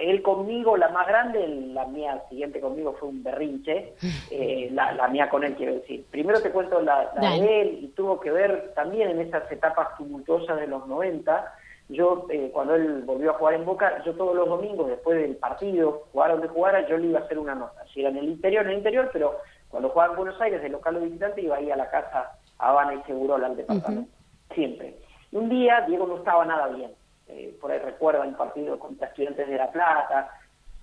él 0.00 0.22
conmigo, 0.22 0.76
la 0.76 0.88
más 0.88 1.06
grande, 1.06 1.46
la 1.72 1.86
mía 1.86 2.22
siguiente 2.28 2.60
conmigo 2.60 2.96
fue 2.98 3.08
un 3.08 3.22
berrinche, 3.22 3.94
eh, 4.30 4.68
la, 4.72 4.92
la, 4.92 5.08
mía 5.08 5.28
con 5.28 5.44
él 5.44 5.54
quiero 5.54 5.74
decir. 5.74 6.04
Primero 6.10 6.40
te 6.40 6.50
cuento 6.50 6.80
la, 6.80 7.12
de 7.20 7.60
él 7.60 7.78
y 7.82 7.88
tuvo 7.88 8.18
que 8.18 8.30
ver 8.30 8.72
también 8.74 9.10
en 9.10 9.20
esas 9.20 9.50
etapas 9.52 9.96
tumultuosas 9.96 10.58
de 10.58 10.66
los 10.66 10.86
90. 10.86 11.54
Yo, 11.90 12.26
eh, 12.30 12.50
cuando 12.52 12.76
él 12.76 13.02
volvió 13.02 13.30
a 13.30 13.34
jugar 13.34 13.54
en 13.54 13.64
Boca, 13.64 14.02
yo 14.04 14.14
todos 14.14 14.34
los 14.34 14.48
domingos, 14.48 14.88
después 14.88 15.20
del 15.20 15.36
partido, 15.36 16.04
jugar 16.12 16.32
donde 16.32 16.48
jugara, 16.48 16.86
yo 16.88 16.96
le 16.96 17.08
iba 17.08 17.18
a 17.18 17.24
hacer 17.24 17.38
una 17.38 17.54
nota. 17.54 17.84
Si 17.92 18.00
era 18.00 18.10
en 18.10 18.18
el 18.18 18.28
interior, 18.28 18.64
en 18.64 18.70
el 18.70 18.78
interior, 18.78 19.10
pero 19.12 19.38
cuando 19.68 19.88
jugaba 19.88 20.12
en 20.12 20.16
Buenos 20.18 20.40
Aires, 20.40 20.62
de 20.62 20.68
local 20.68 20.96
o 20.96 21.00
visitante, 21.00 21.42
iba 21.42 21.56
ahí 21.56 21.70
a 21.70 21.76
la 21.76 21.90
casa 21.90 22.38
Habana 22.58 22.94
y 22.94 23.02
Segurola, 23.02 23.48
al 23.48 23.56
departamento. 23.56 24.10
Siempre. 24.54 24.96
un 25.32 25.48
día, 25.48 25.84
Diego 25.86 26.06
no 26.06 26.16
estaba 26.18 26.44
nada 26.44 26.68
bien 26.68 26.90
eh, 27.32 27.56
por 27.60 27.70
ahí 27.70 27.78
recuerda 27.78 28.22
un 28.22 28.34
partido 28.34 28.78
contra 28.78 29.08
estudiantes 29.08 29.48
de 29.48 29.56
La 29.56 29.70
Plata, 29.70 30.30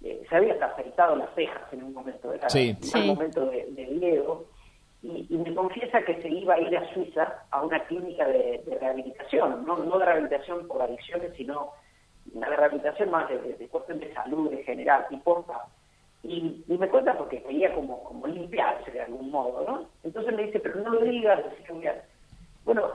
eh, 0.04 0.24
se 0.30 0.36
había 0.36 0.54
hasta 0.54 0.68
afeitado 0.68 1.16
las 1.16 1.34
cejas 1.36 1.62
en 1.72 1.84
un 1.84 1.94
momento, 1.94 2.32
era 2.34 2.48
un 2.48 3.08
momento 3.08 3.46
de, 3.48 3.66
Diego, 4.00 4.46
y, 5.02 5.26
me 5.30 5.54
confiesa 5.54 6.02
que 6.04 6.22
se 6.22 6.30
iba 6.30 6.56
a 6.56 6.60
ir 6.60 6.76
a 6.78 6.94
Suiza 6.94 7.44
a 7.52 7.62
una 7.62 7.84
clínica 7.86 8.26
de, 8.28 8.62
rehabilitación, 8.80 9.66
¿no? 9.66 9.78
no 9.78 9.98
de 10.00 10.06
rehabilitación 10.06 10.68
por 10.68 10.82
adicciones, 10.82 11.34
sino 11.36 11.72
una 12.34 12.48
rehabilitación 12.48 13.10
más 13.12 13.30
de, 13.30 13.38
de, 13.54 13.68
cuestión 13.68 14.00
de 14.00 14.14
salud 14.14 14.52
en 14.52 14.64
general, 14.64 15.06
y 15.10 15.18
porfa. 15.18 15.66
Y, 16.24 16.64
me 16.68 16.90
cuenta 16.90 17.18
porque 17.18 17.42
quería 17.42 17.74
como, 17.74 18.04
como 18.04 18.28
limpiarse 18.28 18.92
de 18.92 19.02
algún 19.02 19.32
modo, 19.32 19.64
¿no? 19.66 19.86
Entonces 20.04 20.36
me 20.36 20.44
dice, 20.44 20.60
pero 20.60 20.80
no 20.82 20.90
lo 20.90 21.02
digas, 21.02 21.42
bueno, 22.66 22.92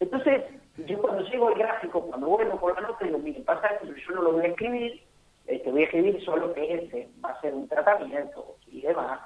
entonces 0.00 0.42
yo 0.86 1.00
cuando 1.00 1.22
llego 1.24 1.48
al 1.48 1.54
gráfico, 1.54 2.02
cuando 2.02 2.26
vuelvo 2.28 2.58
por 2.58 2.74
la 2.74 2.88
nota, 2.88 3.04
digo, 3.04 3.18
mire, 3.18 3.40
pasa 3.40 3.68
esto, 3.68 3.86
yo 3.86 4.14
no 4.14 4.22
lo 4.22 4.32
voy 4.32 4.44
a 4.44 4.48
escribir, 4.48 5.02
este, 5.46 5.70
voy 5.70 5.82
a 5.82 5.84
escribir 5.84 6.24
solo 6.24 6.52
que 6.52 6.74
ese 6.74 7.08
va 7.24 7.30
a 7.30 7.40
ser 7.40 7.54
un 7.54 7.68
tratamiento 7.68 8.56
y 8.68 8.82
demás. 8.82 9.20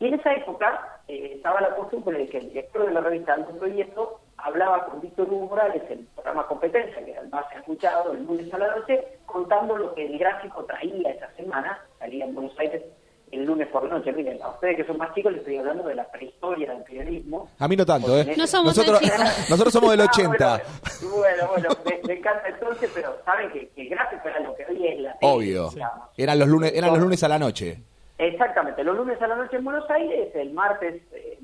Y 0.00 0.06
en 0.06 0.14
esa 0.14 0.32
época 0.34 1.00
eh, 1.08 1.32
estaba 1.34 1.60
la 1.60 1.74
costumbre 1.74 2.18
de 2.18 2.28
que 2.28 2.38
el 2.38 2.48
director 2.50 2.86
de 2.86 2.92
la 2.92 3.00
revista 3.00 3.34
Alto 3.34 3.52
Proyecto 3.58 4.20
hablaba 4.36 4.86
con 4.86 5.00
Víctor 5.00 5.26
Hugo 5.28 5.46
Morales, 5.46 5.82
el 5.90 6.06
programa 6.14 6.46
Competencia, 6.46 7.04
que 7.04 7.10
era 7.10 7.22
el 7.22 7.28
más 7.30 7.44
escuchado 7.56 8.12
el 8.12 8.24
lunes 8.24 8.52
a 8.54 8.58
la 8.58 8.76
noche, 8.76 9.18
contando 9.26 9.76
lo 9.76 9.94
que 9.94 10.06
el 10.06 10.18
gráfico 10.18 10.64
traía 10.64 11.10
esa 11.10 11.30
semana, 11.32 11.80
salía 11.98 12.24
en 12.24 12.34
Buenos 12.34 12.56
Aires 12.58 12.82
el 13.30 13.44
lunes 13.44 13.68
por 13.68 13.84
la 13.84 13.98
noche. 13.98 14.12
Miren, 14.12 14.40
a 14.42 14.48
ustedes 14.48 14.76
que 14.76 14.84
son 14.84 14.98
más 14.98 15.14
chicos 15.14 15.32
les 15.32 15.40
estoy 15.40 15.58
hablando 15.58 15.84
de 15.84 15.94
la 15.94 16.10
prehistoria 16.10 16.72
del 16.72 16.82
periodismo. 16.82 17.48
A 17.58 17.68
mí 17.68 17.76
no 17.76 17.86
tanto, 17.86 18.18
¿eh? 18.18 18.34
No 18.36 18.46
somos 18.46 18.76
nosotros, 18.76 19.00
nosotros 19.50 19.72
somos 19.72 19.90
del 19.90 20.00
80. 20.02 20.54
Ah, 20.54 20.60
bueno, 21.02 21.48
bueno, 21.48 21.68
me, 21.84 22.14
encanta 22.14 22.48
entonces, 22.48 22.90
pero 22.94 23.16
saben 23.24 23.50
que, 23.50 23.84
gráfico 23.86 24.28
era 24.28 24.40
lo 24.40 24.54
que 24.54 24.66
hoy 24.66 24.86
es 24.86 25.00
la 25.00 25.16
Obvio. 25.20 25.70
Eran 26.16 26.38
los 26.38 26.48
lunes, 26.48 26.72
eran 26.74 26.90
los 26.90 27.00
lunes 27.00 27.22
a 27.22 27.28
la 27.28 27.38
noche. 27.38 27.78
Exactamente, 28.18 28.82
los 28.82 28.96
lunes 28.96 29.20
a 29.22 29.28
la 29.28 29.36
noche 29.36 29.56
en 29.56 29.64
Buenos 29.64 29.88
Aires, 29.90 30.34
el 30.34 30.52
martes 30.52 31.02
eh, 31.12 31.38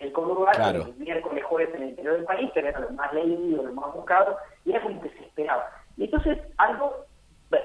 el 0.00 0.12
conurbano, 0.12 0.82
el 0.84 0.94
miércoles, 0.96 1.44
jueves 1.44 1.74
en 1.74 1.82
el 1.82 1.88
interior 1.90 2.16
del 2.16 2.24
país, 2.24 2.50
pero 2.54 2.68
era 2.68 2.80
lo 2.80 2.90
más 2.90 3.12
leído, 3.12 3.62
lo 3.62 3.72
más 3.72 3.94
buscado, 3.94 4.36
y 4.64 4.70
era 4.70 4.82
como 4.82 5.00
que 5.00 5.08
se 5.10 5.20
esperaba. 5.20 5.70
Y 5.96 6.04
entonces 6.04 6.38
algo 6.58 7.06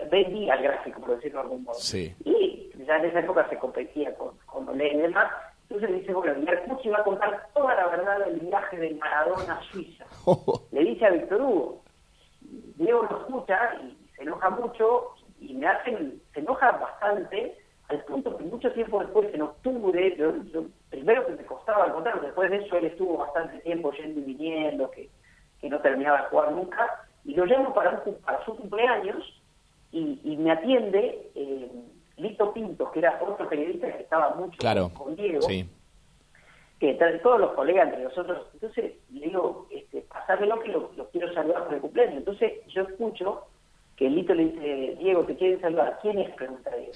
vendía 0.09 0.55
el 0.55 0.63
gráfico, 0.63 1.01
por 1.01 1.15
decirlo 1.15 1.39
de 1.39 1.43
algún 1.43 1.63
modo. 1.63 1.75
Sí. 1.75 2.15
Y 2.23 2.71
ya 2.85 2.97
en 2.97 3.05
esa 3.05 3.19
época 3.19 3.47
se 3.49 3.57
competía 3.57 4.15
con, 4.15 4.37
con 4.45 4.67
Olé 4.69 4.93
y 4.93 4.97
demás. 4.97 5.31
Entonces 5.69 5.99
dice, 5.99 6.13
bueno, 6.13 6.35
Mercucci 6.39 6.89
va 6.89 6.99
a 6.99 7.03
contar 7.03 7.47
toda 7.53 7.75
la 7.75 7.87
verdad 7.87 8.25
del 8.25 8.39
viaje 8.41 8.77
de 8.77 8.93
Maradona 8.95 9.55
a 9.55 9.63
Suiza. 9.63 10.05
Le 10.71 10.81
dice 10.81 11.05
a 11.05 11.11
Víctor 11.11 11.41
Hugo. 11.41 11.81
Diego 12.75 13.07
lo 13.09 13.19
escucha 13.19 13.75
y 13.81 13.97
se 14.15 14.23
enoja 14.23 14.49
mucho 14.49 15.15
y 15.39 15.53
me 15.55 15.67
hacen, 15.67 16.21
se 16.33 16.39
enoja 16.39 16.71
bastante 16.71 17.57
al 17.89 18.03
punto 18.05 18.37
que 18.37 18.43
mucho 18.45 18.71
tiempo 18.71 18.99
después, 18.99 19.33
en 19.33 19.41
octubre, 19.41 20.15
yo, 20.17 20.33
primero 20.89 21.25
que 21.25 21.33
me 21.33 21.45
costaba 21.45 21.91
contar, 21.91 22.21
después 22.21 22.49
de 22.49 22.57
eso 22.57 22.77
él 22.77 22.85
estuvo 22.85 23.17
bastante 23.17 23.59
tiempo 23.59 23.91
yendo 23.91 24.19
y 24.21 24.23
viniendo, 24.23 24.89
que, 24.91 25.09
que 25.59 25.69
no 25.69 25.79
terminaba 25.79 26.21
de 26.21 26.27
jugar 26.29 26.51
nunca, 26.51 27.05
y 27.25 27.35
lo 27.35 27.45
llamo 27.45 27.73
para, 27.73 28.03
para 28.25 28.43
su 28.45 28.55
cumpleaños 28.55 29.42
y, 29.93 30.37
me 30.37 30.51
atiende 30.51 31.31
eh, 31.35 31.71
Lito 32.17 32.51
Pinto, 32.51 32.91
que 32.91 32.99
era 32.99 33.19
otro 33.21 33.47
periodista 33.47 33.91
que 33.95 34.03
estaba 34.03 34.35
mucho 34.35 34.57
con 34.93 35.15
Diego, 35.15 35.41
sí. 35.41 35.69
que 36.79 36.93
todos 37.21 37.39
los 37.39 37.51
colegas 37.51 37.89
entre 37.89 38.03
nosotros, 38.03 38.47
entonces 38.53 38.93
le 39.11 39.27
digo, 39.27 39.67
este, 39.71 40.01
pasármelo 40.01 40.59
que 40.59 40.69
lo, 40.69 40.89
quiero 41.11 41.31
saludar 41.33 41.65
por 41.65 41.75
el 41.75 41.81
cumpleaños. 41.81 42.17
Entonces 42.17 42.53
yo 42.67 42.83
escucho 42.83 43.45
que 43.95 44.09
Lito 44.09 44.33
le 44.33 44.45
dice, 44.45 44.97
Diego, 44.99 45.23
te 45.25 45.35
quieren 45.35 45.61
saludar. 45.61 45.99
¿Quién 46.01 46.17
es? 46.17 46.33
Pregunta 46.35 46.71
Diego. 46.75 46.93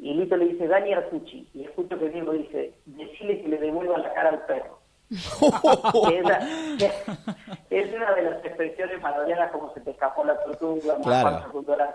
Y 0.00 0.14
Lito 0.14 0.36
le 0.36 0.48
dice, 0.48 0.66
Dani 0.66 0.92
Artucci. 0.92 1.48
Y 1.54 1.62
escucho 1.62 1.98
que 1.98 2.10
Diego 2.10 2.32
dice, 2.32 2.74
decirle 2.84 3.42
que 3.42 3.48
le 3.48 3.58
devuelva 3.58 3.98
la 3.98 4.12
cara 4.12 4.30
al 4.30 4.46
perro. 4.46 4.80
es, 5.10 5.20
una 7.94 8.14
de 8.14 8.22
las 8.22 8.44
expresiones 8.44 9.02
maravillosas 9.02 9.50
como 9.52 9.72
se 9.74 9.80
te 9.80 9.90
escapó 9.90 10.24
la 10.24 10.42
tortuga, 10.42 10.96
claro. 11.02 11.62
todas 11.62 11.78
las 11.78 11.94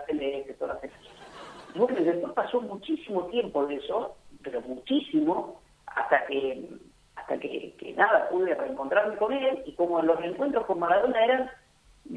Bueno, 1.74 2.00
después 2.00 2.32
pasó 2.34 2.60
muchísimo 2.60 3.24
tiempo 3.26 3.66
de 3.66 3.76
eso, 3.76 4.16
pero 4.42 4.60
muchísimo, 4.62 5.60
hasta 5.86 6.24
que 6.26 6.68
hasta 7.16 7.38
que, 7.38 7.94
nada, 7.96 8.28
pude 8.30 8.54
reencontrarme 8.54 9.16
con 9.16 9.32
él 9.32 9.62
y 9.66 9.72
como 9.74 10.00
los 10.00 10.18
reencuentros 10.18 10.64
con 10.66 10.78
Maradona 10.78 11.24
eran 11.24 11.50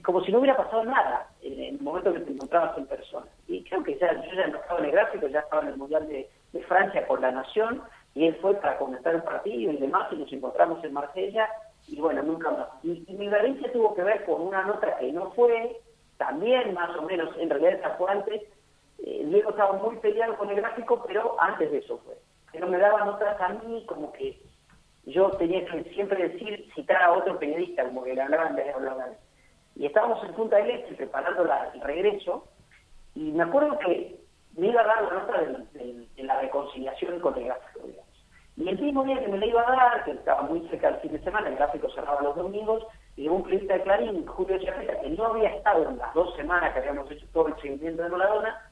como 0.03 0.23
si 0.23 0.31
no 0.31 0.39
hubiera 0.39 0.55
pasado 0.55 0.85
nada 0.85 1.27
en 1.41 1.59
el 1.59 1.81
momento 1.81 2.13
que 2.13 2.21
te 2.21 2.31
encontrabas 2.31 2.77
en 2.77 2.87
persona. 2.87 3.27
Y 3.47 3.63
creo 3.65 3.83
que 3.83 3.97
ya 3.99 4.13
yo 4.13 4.33
ya 4.33 4.47
no 4.47 4.57
estaba 4.57 4.79
en 4.79 4.85
el 4.85 4.91
gráfico, 4.91 5.27
ya 5.27 5.41
estaba 5.41 5.63
en 5.63 5.67
el 5.69 5.77
Mundial 5.77 6.07
de, 6.07 6.29
de 6.53 6.63
Francia 6.63 7.05
por 7.05 7.19
la 7.19 7.31
Nación 7.31 7.81
y 8.15 8.27
él 8.27 8.37
fue 8.41 8.53
para 8.55 8.77
comentar 8.77 9.15
el 9.15 9.23
partido 9.23 9.71
y 9.71 9.77
demás, 9.77 10.11
y 10.11 10.17
nos 10.17 10.31
encontramos 10.31 10.83
en 10.83 10.93
Marsella, 10.93 11.49
y 11.87 11.99
bueno, 11.99 12.21
nunca 12.23 12.51
más. 12.51 12.67
Y, 12.83 13.05
mi 13.09 13.27
violencia 13.27 13.71
tuvo 13.71 13.93
que 13.95 14.03
ver 14.03 14.23
con 14.25 14.41
una 14.41 14.63
nota 14.63 14.97
que 14.97 15.11
no 15.11 15.31
fue, 15.31 15.81
también 16.17 16.73
más 16.73 16.95
o 16.97 17.01
menos, 17.03 17.35
en 17.37 17.49
realidad 17.49 17.73
esa 17.73 17.91
fue 17.91 18.11
antes, 18.11 18.41
eh, 18.99 19.25
Diego 19.25 19.49
estaba 19.49 19.73
muy 19.73 19.97
peleado 19.97 20.37
con 20.37 20.49
el 20.49 20.57
gráfico, 20.57 21.03
pero 21.07 21.35
antes 21.39 21.71
de 21.71 21.79
eso 21.79 21.99
fue. 22.05 22.15
Pero 22.51 22.67
me 22.67 22.77
daba 22.77 23.03
notas 23.03 23.39
a 23.41 23.49
mí 23.49 23.83
como 23.87 24.13
que 24.13 24.39
yo 25.05 25.31
tenía 25.31 25.65
que 25.65 25.83
siempre 25.95 26.29
decir, 26.29 26.69
citar 26.75 27.01
a 27.01 27.13
otro 27.13 27.37
periodista, 27.39 27.83
como 27.83 28.03
que 28.03 28.13
le 28.13 28.21
hablaban 28.21 28.55
de 28.55 28.71
hablaban. 28.71 29.17
Y 29.75 29.87
estábamos 29.87 30.23
en 30.23 30.33
Punta 30.33 30.57
del 30.57 30.69
Este 30.69 30.93
preparando 30.95 31.43
la, 31.43 31.71
el 31.73 31.81
regreso, 31.81 32.47
y 33.15 33.31
me 33.31 33.43
acuerdo 33.43 33.77
que 33.79 34.22
me 34.55 34.67
iba 34.67 34.81
a 34.81 34.85
dar 34.85 35.03
la 35.03 35.13
nota 35.13 35.41
de, 35.41 36.23
la 36.23 36.39
reconciliación 36.41 37.19
con 37.19 37.37
el 37.37 37.45
gráfico, 37.45 37.87
Y 38.55 38.69
el 38.69 38.79
mismo 38.79 39.03
día 39.03 39.19
que 39.19 39.27
me 39.27 39.39
la 39.39 39.45
iba 39.45 39.67
a 39.67 39.71
dar, 39.75 40.05
que 40.05 40.11
estaba 40.11 40.43
muy 40.43 40.67
cerca 40.69 40.91
del 40.91 41.01
fin 41.01 41.11
de 41.11 41.23
semana, 41.23 41.49
el 41.49 41.55
gráfico 41.55 41.89
cerraba 41.89 42.21
los 42.21 42.35
domingos, 42.35 42.83
y 43.15 43.27
un 43.27 43.43
periodista 43.43 43.75
de 43.75 43.83
Clarín, 43.83 44.25
Julio 44.25 44.57
Chapeta, 44.59 44.99
que 44.99 45.09
no 45.09 45.25
había 45.25 45.49
estado 45.49 45.89
en 45.89 45.97
las 45.97 46.13
dos 46.13 46.35
semanas 46.35 46.73
que 46.73 46.79
habíamos 46.79 47.09
hecho 47.11 47.25
todo 47.33 47.47
el 47.47 47.55
seguimiento 47.55 48.03
de 48.03 48.09
Maradona, 48.09 48.69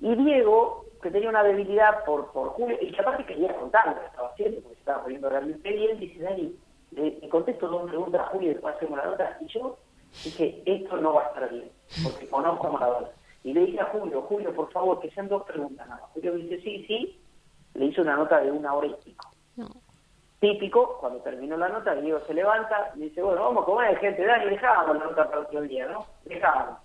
y 0.00 0.14
Diego, 0.14 0.84
que 1.02 1.10
tenía 1.10 1.28
una 1.28 1.42
debilidad 1.42 2.04
por, 2.04 2.30
por 2.32 2.48
Julio, 2.50 2.76
y 2.80 2.90
que 2.90 3.00
aparte 3.00 3.24
quería 3.24 3.54
contar 3.54 3.86
lo 3.88 4.00
que 4.00 4.06
estaba 4.06 4.28
haciendo, 4.28 4.60
porque 4.60 4.74
se 4.74 4.80
estaba 4.80 5.02
poniendo 5.02 5.28
realmente 5.28 5.72
bien, 5.72 5.98
dice, 5.98 6.22
Dani, 6.22 6.56
le, 6.92 7.28
contesto 7.28 7.68
dos 7.68 7.88
preguntas 7.88 8.20
a 8.20 8.26
Julio 8.26 8.50
y 8.50 8.54
después 8.54 8.74
hacemos 8.74 8.98
la 8.98 9.38
y 9.40 9.46
yo 9.46 9.78
dije, 10.24 10.62
esto 10.66 10.96
no 10.96 11.14
va 11.14 11.22
a 11.22 11.26
estar 11.28 11.50
bien, 11.50 11.70
porque 12.02 12.28
conozco 12.28 12.66
a 12.66 12.70
Maradona. 12.70 13.08
Y 13.42 13.52
le 13.54 13.66
dije 13.66 13.80
a 13.80 13.86
Julio, 13.86 14.22
Julio, 14.22 14.54
por 14.54 14.70
favor, 14.70 15.00
que 15.00 15.10
sean 15.10 15.28
dos 15.28 15.44
preguntas 15.44 15.88
nada 15.88 16.02
Julio 16.14 16.34
dice, 16.34 16.60
sí, 16.60 16.84
sí. 16.86 17.20
Le 17.74 17.86
hice 17.86 18.00
una 18.00 18.16
nota 18.16 18.40
de 18.40 18.50
una 18.50 18.74
hora 18.74 18.88
y 18.88 18.94
pico. 19.04 19.30
Típico, 20.40 20.98
cuando 21.00 21.20
terminó 21.20 21.56
la 21.56 21.68
nota, 21.68 21.94
Diego 21.94 22.20
se 22.26 22.34
levanta 22.34 22.92
y 22.96 23.00
dice, 23.00 23.22
bueno, 23.22 23.42
vamos 23.42 23.62
a 23.62 23.66
comer, 23.66 23.98
gente, 23.98 24.24
Dani, 24.24 24.46
dejábamos 24.50 24.98
la 24.98 25.04
nota 25.04 25.28
para 25.28 25.40
otro 25.42 25.60
día, 25.62 25.86
¿no? 25.86 26.06
Dejábamos. 26.24 26.78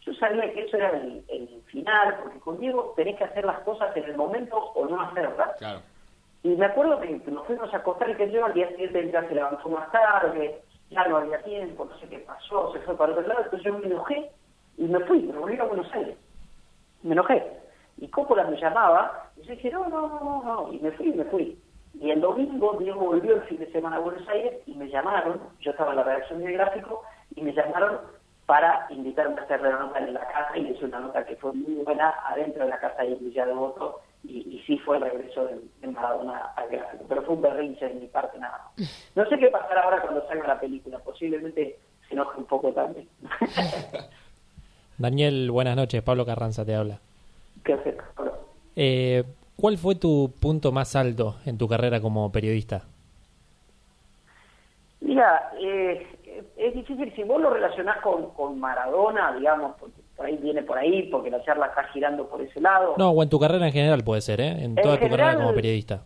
Yo 0.00 0.14
sabía 0.14 0.52
que 0.52 0.62
eso 0.62 0.76
era 0.76 0.90
el, 0.90 1.62
final, 1.66 2.18
porque 2.22 2.38
con 2.40 2.58
Diego 2.58 2.94
tenés 2.96 3.16
que 3.16 3.24
hacer 3.24 3.44
las 3.44 3.60
cosas 3.60 3.94
en 3.96 4.04
el 4.04 4.16
momento 4.16 4.56
o 4.56 4.86
no 4.86 5.00
hacerlas. 5.02 5.56
Claro. 5.58 5.80
Y 6.42 6.50
me 6.50 6.66
acuerdo 6.66 7.00
que 7.00 7.20
nos 7.30 7.46
fuimos 7.46 7.72
a 7.74 7.78
acostar 7.78 8.08
y 8.10 8.14
que 8.14 8.30
yo 8.30 8.44
al 8.44 8.54
día 8.54 8.68
siguiente 8.68 9.10
ya 9.10 9.26
se 9.28 9.34
levantó 9.34 9.68
más 9.68 9.90
tarde, 9.90 10.62
ya 10.90 11.06
no 11.08 11.18
había 11.18 11.42
tiempo, 11.42 11.84
no 11.84 11.98
sé 11.98 12.08
qué 12.08 12.18
pasó, 12.20 12.72
se 12.72 12.80
fue 12.80 12.96
para 12.96 13.12
otro 13.12 13.26
lado, 13.26 13.42
entonces 13.42 13.66
yo 13.66 13.78
me 13.78 13.86
enojé 13.86 14.30
y 14.78 14.84
me 14.84 15.00
fui, 15.00 15.22
me 15.22 15.36
volví 15.36 15.58
a 15.58 15.64
Buenos 15.64 15.92
Aires. 15.92 16.16
Me 17.02 17.12
enojé. 17.12 17.44
Y 17.98 18.08
Coppola 18.08 18.44
me 18.44 18.60
llamaba, 18.60 19.30
y 19.36 19.42
yo 19.42 19.54
dije, 19.54 19.70
no, 19.70 19.88
no, 19.88 20.08
no, 20.08 20.42
no, 20.44 20.72
y 20.72 20.78
me 20.78 20.92
fui, 20.92 21.12
me 21.12 21.24
fui. 21.24 21.58
Y 22.00 22.10
el 22.10 22.20
domingo 22.20 22.76
Diego 22.78 23.00
volvió 23.00 23.34
el 23.34 23.42
fin 23.42 23.58
de 23.58 23.70
semana 23.72 23.96
a 23.96 24.00
Buenos 24.00 24.26
Aires 24.28 24.54
y 24.66 24.74
me 24.74 24.88
llamaron, 24.88 25.40
yo 25.60 25.72
estaba 25.72 25.90
en 25.90 25.96
la 25.96 26.04
redacción 26.04 26.38
de 26.38 26.52
gráfico, 26.52 27.02
y 27.34 27.42
me 27.42 27.52
llamaron 27.52 27.98
para 28.46 28.86
invitarme 28.90 29.40
a 29.40 29.44
hacer 29.44 29.60
la 29.60 29.78
nota 29.78 29.98
en 29.98 30.14
la 30.14 30.26
casa 30.26 30.56
y 30.56 30.70
es 30.70 30.80
una 30.82 31.00
nota 31.00 31.26
que 31.26 31.36
fue 31.36 31.52
muy 31.52 31.82
buena 31.84 32.14
adentro 32.28 32.64
de 32.64 32.70
la 32.70 32.78
casa 32.78 33.02
de 33.02 33.16
Villa 33.16 33.44
de 33.44 33.52
Voto 33.52 34.00
y, 34.24 34.38
y, 34.38 34.62
sí 34.66 34.78
fue 34.78 34.96
el 34.96 35.02
regreso 35.02 35.44
de, 35.44 35.60
de 35.80 35.86
Maradona 35.88 36.52
al 36.56 36.68
gráfico, 36.70 37.04
pero 37.08 37.22
fue 37.22 37.34
un 37.34 37.42
berrinche 37.42 37.88
de 37.88 37.94
mi 37.94 38.06
parte 38.06 38.38
nada 38.38 38.58
más. 38.58 39.12
No 39.14 39.26
sé 39.26 39.38
qué 39.38 39.48
pasará 39.48 39.82
ahora 39.82 40.00
cuando 40.00 40.26
salga 40.28 40.46
la 40.46 40.60
película, 40.60 40.98
posiblemente 41.00 41.78
se 42.08 42.14
enoje 42.14 42.38
un 42.38 42.46
poco 42.46 42.72
también. 42.72 43.06
Daniel, 44.98 45.50
buenas 45.50 45.76
noches, 45.76 46.02
Pablo 46.02 46.26
Carranza 46.26 46.64
te 46.64 46.74
habla. 46.74 46.98
¿Qué 47.64 47.72
haces, 47.72 47.94
Pablo? 48.16 48.32
Eh, 48.74 49.24
¿Cuál 49.56 49.78
fue 49.78 49.94
tu 49.94 50.32
punto 50.40 50.72
más 50.72 50.96
alto 50.96 51.36
en 51.46 51.56
tu 51.56 51.68
carrera 51.68 52.00
como 52.00 52.30
periodista? 52.32 52.82
Mira, 55.00 55.52
eh, 55.60 56.06
es 56.56 56.74
difícil, 56.74 57.12
si 57.14 57.22
vos 57.22 57.40
lo 57.40 57.50
relacionás 57.50 58.00
con, 58.02 58.30
con 58.30 58.58
Maradona, 58.58 59.34
digamos, 59.36 59.76
porque 59.78 60.00
por 60.16 60.26
ahí 60.26 60.36
viene 60.36 60.62
por 60.62 60.76
ahí, 60.76 61.04
porque 61.04 61.30
la 61.30 61.42
charla 61.44 61.66
está 61.66 61.84
girando 61.84 62.26
por 62.28 62.40
ese 62.40 62.60
lado. 62.60 62.94
No, 62.98 63.10
o 63.10 63.22
en 63.22 63.28
tu 63.28 63.38
carrera 63.38 63.66
en 63.66 63.72
general 63.72 64.02
puede 64.02 64.20
ser, 64.20 64.40
¿eh? 64.40 64.64
En 64.64 64.74
toda 64.74 64.94
En 64.94 65.00
tu 65.00 65.08
carrera 65.08 65.36
como 65.36 65.54
periodista. 65.54 66.02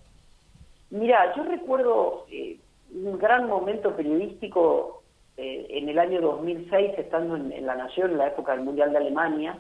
Mira, 0.91 1.35
yo 1.35 1.45
recuerdo 1.45 2.27
eh, 2.31 2.59
un 2.95 3.19
gran 3.19 3.49
momento 3.49 3.97
periodístico 3.97 5.02
eh, 5.37 5.67
en 5.71 5.89
el 5.89 5.99
año 5.99 6.21
2006, 6.21 6.93
estando 6.99 7.37
en, 7.37 7.67
La 7.67 7.75
Nación, 7.75 8.13
en 8.13 8.19
la 8.19 8.29
época 8.29 8.53
del 8.53 8.65
Mundial 8.65 8.93
de 8.93 8.99
Alemania, 8.99 9.59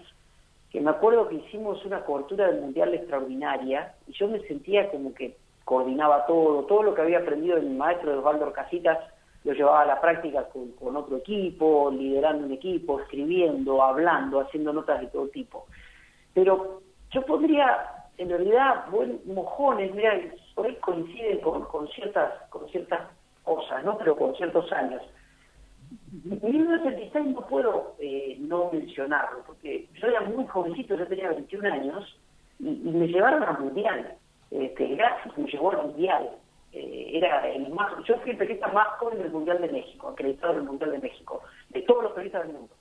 que 0.70 0.80
me 0.80 0.90
acuerdo 0.90 1.28
que 1.28 1.36
hicimos 1.36 1.84
una 1.84 2.04
cobertura 2.04 2.46
del 2.46 2.60
Mundial 2.60 2.94
extraordinaria 2.94 3.94
y 4.06 4.12
yo 4.12 4.28
me 4.28 4.40
sentía 4.40 4.90
como 4.90 5.14
que 5.14 5.36
coordinaba 5.64 6.26
todo, 6.26 6.64
todo 6.64 6.82
lo 6.82 6.94
que 6.94 7.02
había 7.02 7.18
aprendido 7.18 7.56
de 7.56 7.62
mi 7.62 7.74
maestro 7.76 8.18
Osvaldo 8.18 8.52
Casitas 8.52 8.98
lo 9.44 9.52
llevaba 9.52 9.82
a 9.82 9.86
la 9.86 10.00
práctica 10.00 10.44
con, 10.44 10.72
con 10.72 10.96
otro 10.96 11.16
equipo, 11.16 11.90
liderando 11.90 12.46
un 12.46 12.52
equipo, 12.52 13.00
escribiendo, 13.00 13.82
hablando, 13.82 14.40
haciendo 14.40 14.72
notas 14.72 15.00
de 15.00 15.08
todo 15.08 15.28
tipo. 15.28 15.66
Pero 16.32 16.80
yo 17.10 17.22
podría, 17.26 18.06
en 18.18 18.28
realidad, 18.28 18.86
buen 18.90 19.20
mojones, 19.26 19.94
mira, 19.94 20.18
por 20.54 20.66
ahí 20.66 20.76
coinciden 20.76 21.40
con, 21.40 21.64
con 21.64 21.88
ciertas 21.88 22.32
con 22.50 22.68
ciertas 22.68 23.00
cosas, 23.42 23.84
¿no? 23.84 23.98
Pero 23.98 24.16
con 24.16 24.34
ciertos 24.36 24.70
años. 24.72 25.02
1986 26.10 27.26
no 27.34 27.46
puedo 27.46 27.96
eh, 27.98 28.36
no 28.40 28.70
mencionarlo, 28.72 29.42
porque 29.46 29.88
yo 30.00 30.08
era 30.08 30.20
muy 30.22 30.46
jovencito, 30.46 30.96
yo 30.96 31.06
tenía 31.06 31.30
21 31.30 31.72
años, 31.72 32.18
y, 32.58 32.70
me 32.70 33.08
llevaron 33.08 33.42
al 33.42 33.58
Mundial. 33.60 34.14
Este, 34.50 34.96
me 35.36 35.50
llevó 35.50 35.72
al 35.72 35.88
Mundial. 35.88 36.30
Eh, 36.72 37.10
era 37.14 37.46
el 37.48 37.68
más, 37.70 37.92
yo 38.06 38.18
fui 38.20 38.30
el 38.30 38.38
periodista 38.38 38.68
más 38.68 38.88
joven 38.98 39.18
del 39.18 39.30
Mundial 39.30 39.60
de 39.60 39.68
México, 39.68 40.08
acreditado 40.08 40.54
del 40.54 40.64
Mundial 40.64 40.92
de 40.92 40.98
México, 40.98 41.42
de 41.70 41.82
todos 41.82 42.04
los 42.04 42.12
periodistas 42.12 42.46
del 42.46 42.56
mundo. 42.56 42.74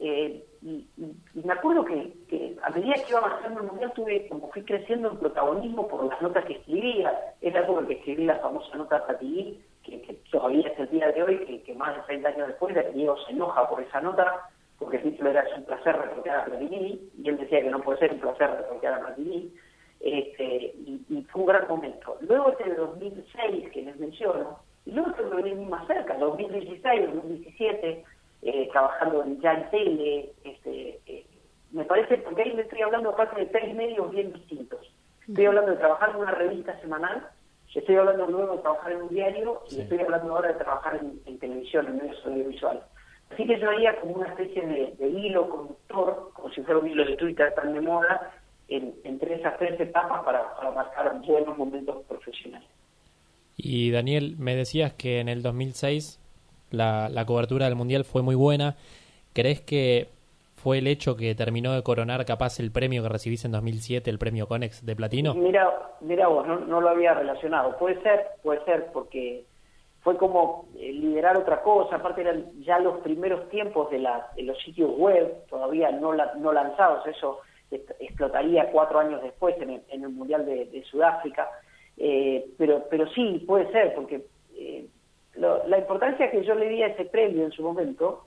Eh, 0.00 0.44
y, 0.62 0.86
me 1.34 1.52
acuerdo 1.52 1.84
que, 1.84 2.12
que 2.28 2.56
a 2.62 2.70
medida 2.70 2.94
que 2.94 3.10
iba 3.10 3.18
avanzando 3.18 3.60
el 3.60 3.66
mundial 3.66 3.92
tuve 3.94 4.28
como 4.28 4.48
fui 4.52 4.62
creciendo 4.62 5.10
en 5.10 5.16
protagonismo 5.16 5.88
por 5.88 6.04
las 6.04 6.22
notas 6.22 6.44
que 6.44 6.52
escribía 6.52 7.34
es 7.40 7.52
la 7.52 7.60
época 7.60 7.84
que 7.84 7.94
escribí 7.94 8.24
la 8.24 8.36
famosa 8.36 8.76
nota 8.76 9.04
Patillí 9.04 9.60
que, 9.88 10.02
que 10.02 10.14
todavía 10.30 10.68
es 10.68 10.78
el 10.78 10.90
día 10.90 11.10
de 11.12 11.22
hoy 11.22 11.38
que, 11.46 11.62
que 11.62 11.74
más 11.74 11.96
de 11.96 12.02
30 12.02 12.28
años 12.28 12.48
después 12.48 12.76
Diego 12.94 13.16
se 13.26 13.32
enoja 13.32 13.68
por 13.68 13.80
esa 13.82 14.00
nota 14.00 14.48
porque 14.78 14.98
el 14.98 15.02
título 15.02 15.30
era 15.30 15.42
Es 15.42 15.56
un 15.56 15.64
placer 15.64 15.96
reportear 15.96 16.40
a 16.40 16.44
Platini 16.44 17.10
y 17.18 17.28
él 17.28 17.38
decía 17.38 17.62
que 17.62 17.70
no 17.70 17.80
puede 17.80 17.98
ser 17.98 18.12
un 18.12 18.20
placer 18.20 18.50
reportear 18.50 18.94
a 18.94 19.00
Platini 19.00 19.52
este, 20.00 20.74
y, 20.86 21.04
y 21.08 21.22
fue 21.24 21.42
un 21.42 21.48
gran 21.48 21.68
momento. 21.68 22.16
Luego 22.20 22.50
este 22.50 22.70
de 22.70 22.76
2006 22.76 23.70
que 23.72 23.82
les 23.82 23.98
menciono, 23.98 24.60
y 24.86 24.92
luego 24.92 25.12
que 25.14 25.22
venir 25.22 25.56
más 25.68 25.86
cerca, 25.86 26.16
2016, 26.16 27.14
2017, 27.14 28.04
eh, 28.42 28.68
trabajando 28.70 29.24
en 29.24 29.40
ya 29.40 29.52
en 29.54 29.70
tele, 29.70 30.32
este, 30.44 31.00
eh, 31.06 31.26
me 31.72 31.84
parece, 31.84 32.18
porque 32.18 32.42
ahí 32.42 32.52
le 32.52 32.62
estoy 32.62 32.82
hablando 32.82 33.10
aparte 33.10 33.40
de 33.40 33.46
tres 33.46 33.74
medios 33.74 34.10
bien 34.12 34.32
distintos. 34.32 34.80
Estoy 35.26 35.46
hablando 35.46 35.72
de 35.72 35.78
trabajar 35.78 36.10
en 36.10 36.16
una 36.16 36.30
revista 36.30 36.78
semanal, 36.80 37.28
estoy 37.74 37.96
hablando 37.96 38.26
luego 38.26 38.56
de 38.56 38.62
trabajar 38.62 38.92
en 38.92 39.02
un 39.02 39.08
diario 39.08 39.62
y 39.70 39.80
estoy 39.80 39.98
hablando 40.00 40.34
ahora 40.34 40.48
de 40.48 40.54
trabajar 40.54 40.96
en, 41.00 41.20
en 41.26 41.38
televisión, 41.38 41.86
en 41.86 41.96
medios 41.98 42.24
audiovisuales. 42.24 42.82
Así 43.30 43.46
que 43.46 43.60
yo 43.60 43.68
haría 43.70 44.00
como 44.00 44.14
una 44.14 44.28
especie 44.28 44.66
de, 44.66 44.94
de 44.98 45.08
hilo 45.08 45.48
conductor, 45.50 46.30
como 46.32 46.50
si 46.50 46.62
fuera 46.62 46.80
un 46.80 46.88
hilo 46.88 47.04
de 47.04 47.16
Twitter 47.16 47.52
tan 47.54 47.74
de 47.74 47.80
moda, 47.80 48.32
en- 48.68 48.94
entre 49.04 49.34
esas 49.34 49.58
tres 49.58 49.78
etapas 49.80 50.24
para, 50.24 50.54
para 50.56 50.70
marcar 50.70 51.20
buenos 51.26 51.56
momentos 51.58 52.04
profesionales. 52.06 52.66
Y 53.56 53.90
Daniel, 53.90 54.36
me 54.38 54.54
decías 54.54 54.92
que 54.94 55.20
en 55.20 55.28
el 55.28 55.42
2006 55.42 56.20
la, 56.70 57.08
la 57.10 57.26
cobertura 57.26 57.66
del 57.66 57.74
Mundial 57.76 58.04
fue 58.04 58.22
muy 58.22 58.34
buena. 58.34 58.76
¿Crees 59.34 59.60
que 59.60 60.08
fue 60.68 60.78
el 60.78 60.86
hecho 60.86 61.16
que 61.16 61.34
terminó 61.34 61.72
de 61.72 61.82
coronar 61.82 62.26
capaz 62.26 62.60
el 62.60 62.70
premio 62.70 63.02
que 63.02 63.08
recibiste 63.08 63.46
en 63.46 63.52
2007, 63.52 64.10
el 64.10 64.18
premio 64.18 64.46
Conex 64.46 64.84
de 64.84 64.94
Platino? 64.94 65.32
Mira, 65.34 65.72
mira 66.02 66.28
vos, 66.28 66.46
no, 66.46 66.60
no 66.60 66.82
lo 66.82 66.90
había 66.90 67.14
relacionado. 67.14 67.78
Puede 67.78 68.02
ser, 68.02 68.26
puede 68.42 68.62
ser, 68.66 68.88
porque 68.92 69.44
fue 70.02 70.18
como 70.18 70.68
eh, 70.78 70.92
liderar 70.92 71.38
otra 71.38 71.62
cosa. 71.62 71.96
Aparte 71.96 72.20
eran 72.20 72.44
ya 72.62 72.78
los 72.80 72.98
primeros 73.00 73.48
tiempos 73.48 73.90
de, 73.90 74.00
las- 74.00 74.34
de 74.34 74.42
los 74.42 74.58
sitios 74.62 74.90
web, 74.98 75.46
todavía 75.48 75.90
no, 75.90 76.12
la- 76.12 76.34
no 76.34 76.52
lanzados. 76.52 77.06
Eso 77.06 77.38
explotaría 77.98 78.70
cuatro 78.70 78.98
años 78.98 79.22
después 79.22 79.56
en 79.62 79.70
el, 79.70 79.82
en 79.88 80.02
el 80.02 80.10
Mundial 80.10 80.44
de, 80.44 80.66
de 80.66 80.84
Sudáfrica. 80.84 81.48
Eh, 81.96 82.44
pero, 82.58 82.84
pero 82.90 83.08
sí, 83.14 83.42
puede 83.46 83.72
ser, 83.72 83.94
porque 83.94 84.22
eh, 84.54 84.86
lo- 85.36 85.66
la 85.66 85.78
importancia 85.78 86.30
que 86.30 86.44
yo 86.44 86.54
le 86.54 86.68
di 86.68 86.82
a 86.82 86.88
ese 86.88 87.06
premio 87.06 87.44
en 87.46 87.52
su 87.52 87.62
momento 87.62 88.26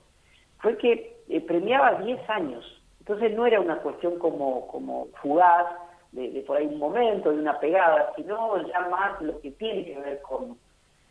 fue 0.60 0.77
que 0.77 1.20
eh, 1.29 1.41
premiaba 1.41 2.01
10 2.01 2.29
años. 2.29 2.81
Entonces 2.99 3.36
no 3.36 3.45
era 3.45 3.60
una 3.60 3.77
cuestión 3.77 4.19
como, 4.19 4.67
como 4.67 5.07
fugaz, 5.21 5.67
de, 6.12 6.43
por 6.45 6.57
ahí 6.57 6.67
un 6.67 6.79
momento, 6.79 7.31
de 7.31 7.39
una 7.39 7.60
pegada, 7.60 8.12
sino 8.15 8.57
ya 8.67 8.81
más 8.89 9.21
lo 9.21 9.39
que 9.41 9.51
tiene 9.51 9.86
que 9.86 9.99
ver 9.99 10.21
con, 10.21 10.57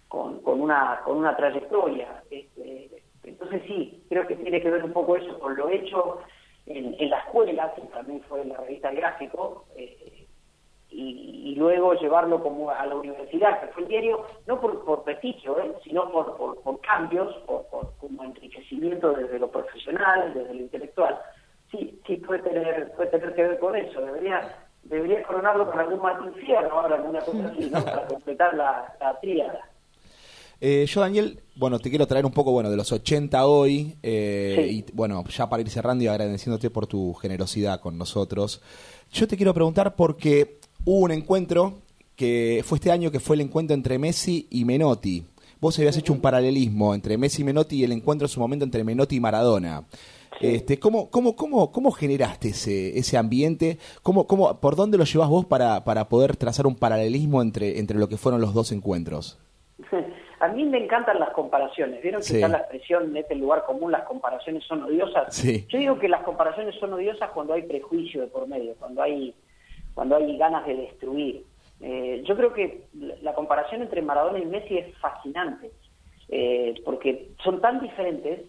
con, 0.09 0.61
una, 0.61 1.01
con 1.05 1.17
una 1.17 1.37
trayectoria. 1.37 2.23
Este, 2.31 2.91
entonces 3.25 3.63
sí, 3.67 4.05
creo 4.09 4.27
que 4.27 4.37
tiene 4.37 4.61
que 4.61 4.71
ver 4.71 4.85
un 4.85 4.93
poco 4.93 5.17
eso 5.17 5.39
con 5.39 5.57
lo 5.57 5.69
hecho 5.69 6.21
en, 6.67 6.95
en 6.99 7.11
la 7.11 7.19
escuela, 7.21 7.73
que 7.75 7.83
también 7.83 8.21
fue 8.23 8.43
en 8.43 8.51
la 8.51 8.59
revista 8.59 8.91
Gráfico, 8.93 9.65
eh, 9.77 10.27
y, 10.91 11.53
y 11.53 11.55
luego 11.55 11.95
llevarlo 11.95 12.43
como 12.43 12.71
a 12.71 12.85
la 12.85 12.97
universidad, 12.97 13.61
que 13.61 13.69
fue 13.69 13.83
el 13.85 13.89
diario, 13.89 14.27
no 14.47 14.61
por, 14.61 14.85
por 14.85 15.05
prestigio, 15.05 15.59
¿eh? 15.61 15.73
sino 15.85 16.11
por, 16.11 16.37
por, 16.37 16.61
por 16.61 16.81
cambios, 16.81 17.35
por 17.47 17.67
como 18.17 18.25
enriquecimiento 18.25 19.13
desde 19.13 19.39
lo 19.39 19.51
profesional, 19.51 20.33
desde 20.35 20.55
lo 20.55 20.61
intelectual. 20.61 21.19
Sí, 21.71 22.01
sí 22.07 22.17
puede 22.17 22.43
tener, 22.43 22.93
puede 22.97 23.11
tener 23.11 23.35
que 23.35 23.43
ver 23.43 23.59
con 23.59 23.77
eso, 23.77 24.01
debería 24.01 24.57
debería 24.83 25.23
coronarlo 25.23 25.71
con 25.71 25.79
algún 25.79 26.35
Fierro 26.35 26.81
ahora, 26.81 26.97
alguna 26.97 27.21
cosa 27.21 27.47
así, 27.49 27.71
¿no? 27.71 27.85
Para 27.85 28.07
completar 28.07 28.55
la, 28.55 28.93
la 28.99 29.21
tríada. 29.21 29.61
Eh, 30.61 30.85
yo, 30.87 31.01
Daniel, 31.01 31.41
bueno, 31.57 31.79
te 31.79 31.91
quiero 31.91 32.07
traer 32.07 32.27
un 32.27 32.33
poco, 32.33 32.51
bueno, 32.53 32.71
de 32.71 32.77
los 32.77 32.91
80 32.91 33.47
hoy, 33.47 33.97
eh, 34.03 34.55
Sí. 34.69 34.85
y 34.89 34.93
bueno, 34.93 35.23
ya 35.29 35.49
para 35.49 35.63
ir 35.63 35.71
cerrando 35.71 36.03
y 36.05 36.07
agradeciéndote 36.09 36.71
por 36.71 36.87
tu 36.87 37.15
generosidad 37.15 37.81
con 37.81 37.97
nosotros. 37.97 38.63
Yo 39.13 39.27
te 39.29 39.37
quiero 39.37 39.55
preguntar 39.55 39.95
porque 39.97 40.59
hubo 40.85 41.05
un 41.05 41.13
encuentro 41.13 41.75
que 42.17 42.63
fue 42.67 42.77
este 42.77 42.91
año 42.91 43.11
que 43.11 43.21
fue 43.21 43.37
el 43.37 43.43
encuentro 43.43 43.75
entre 43.75 43.99
Messi 43.99 44.47
y 44.51 44.65
Menotti. 44.67 45.25
Vos 45.61 45.79
habías 45.79 45.97
hecho 45.97 46.13
un 46.13 46.21
paralelismo 46.21 46.95
entre 46.95 47.19
Messi 47.19 47.43
y 47.43 47.45
Menotti 47.45 47.77
y 47.77 47.85
el 47.85 47.93
encuentro 47.93 48.25
en 48.27 48.31
su 48.31 48.41
momento 48.41 48.65
entre 48.65 48.83
Menotti 48.85 49.17
y 49.17 49.21
Maradona. 49.21 49.85
Este, 50.41 50.79
¿cómo, 50.79 51.11
cómo, 51.11 51.37
cómo, 51.37 51.71
¿Cómo 51.71 51.91
generaste 51.91 52.49
ese, 52.49 52.99
ese 52.99 53.19
ambiente? 53.19 53.79
¿Cómo, 54.03 54.27
cómo, 54.27 54.59
¿Por 54.59 54.75
dónde 54.75 54.97
lo 54.97 55.05
llevas 55.05 55.29
vos 55.29 55.45
para, 55.45 55.85
para 55.85 56.09
poder 56.09 56.37
trazar 56.37 56.67
un 56.67 56.77
paralelismo 56.77 57.43
entre, 57.43 57.79
entre 57.79 57.99
lo 57.99 58.09
que 58.09 58.17
fueron 58.17 58.41
los 58.41 58.55
dos 58.55 58.73
encuentros? 58.73 59.39
A 60.41 60.49
mí 60.49 60.65
me 60.65 60.83
encantan 60.83 61.21
las 61.21 61.35
comparaciones. 61.35 62.03
¿Vieron 62.03 62.23
que 62.23 62.27
Sí. 62.29 62.35
está 62.37 62.49
la 62.49 62.59
expresión 62.61 63.11
en 63.11 63.19
este 63.19 63.35
lugar 63.35 63.67
común, 63.67 63.93
las 63.93 64.05
comparaciones 64.05 64.65
son 64.65 64.83
odiosas? 64.85 65.37
Sí. 65.37 65.67
Yo 65.69 65.79
digo 65.79 65.99
que 65.99 66.09
las 66.09 66.23
comparaciones 66.23 66.75
son 66.81 66.95
odiosas 66.95 67.29
cuando 67.35 67.53
hay 67.53 67.65
prejuicio 67.65 68.23
de 68.23 68.27
por 68.29 68.49
medio, 68.49 68.75
cuando 68.79 69.03
hay, 69.03 69.35
cuando 69.93 70.17
hay 70.17 70.39
ganas 70.39 70.67
de 70.67 70.77
destruir. 70.77 71.45
Eh, 71.81 72.23
yo 72.27 72.37
creo 72.37 72.53
que 72.53 72.87
la 73.23 73.35
comparación 73.35 73.83
entre 73.83 74.03
Maradona 74.03 74.39
y 74.39 74.45
Messi 74.45 74.79
es 74.79 74.97
fascinante, 74.99 75.71
eh, 76.29 76.75
porque 76.85 77.31
son 77.43 77.61
tan 77.61 77.81
diferentes 77.81 78.43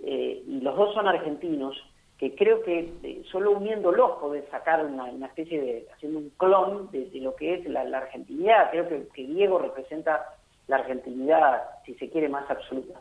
eh, 0.00 0.42
y 0.46 0.60
los 0.60 0.76
dos 0.76 0.94
son 0.94 1.08
argentinos 1.08 1.76
que 2.18 2.34
creo 2.36 2.62
que 2.62 2.92
eh, 3.02 3.22
solo 3.30 3.52
uniéndolos 3.52 4.18
podés 4.20 4.48
sacar 4.50 4.84
una, 4.84 5.04
una 5.04 5.26
especie 5.26 5.60
de, 5.60 5.86
haciendo 5.92 6.20
un 6.20 6.30
clon 6.36 6.90
de, 6.92 7.10
lo 7.14 7.34
que 7.34 7.54
es 7.54 7.66
la, 7.66 7.80
argentinidad. 7.80 8.70
Creo 8.70 8.88
que, 8.88 9.24
Diego 9.24 9.58
representa 9.58 10.24
la 10.68 10.76
argentinidad, 10.76 11.62
si 11.84 11.94
se 11.94 12.08
quiere, 12.10 12.28
más 12.28 12.48
absoluta. 12.48 13.00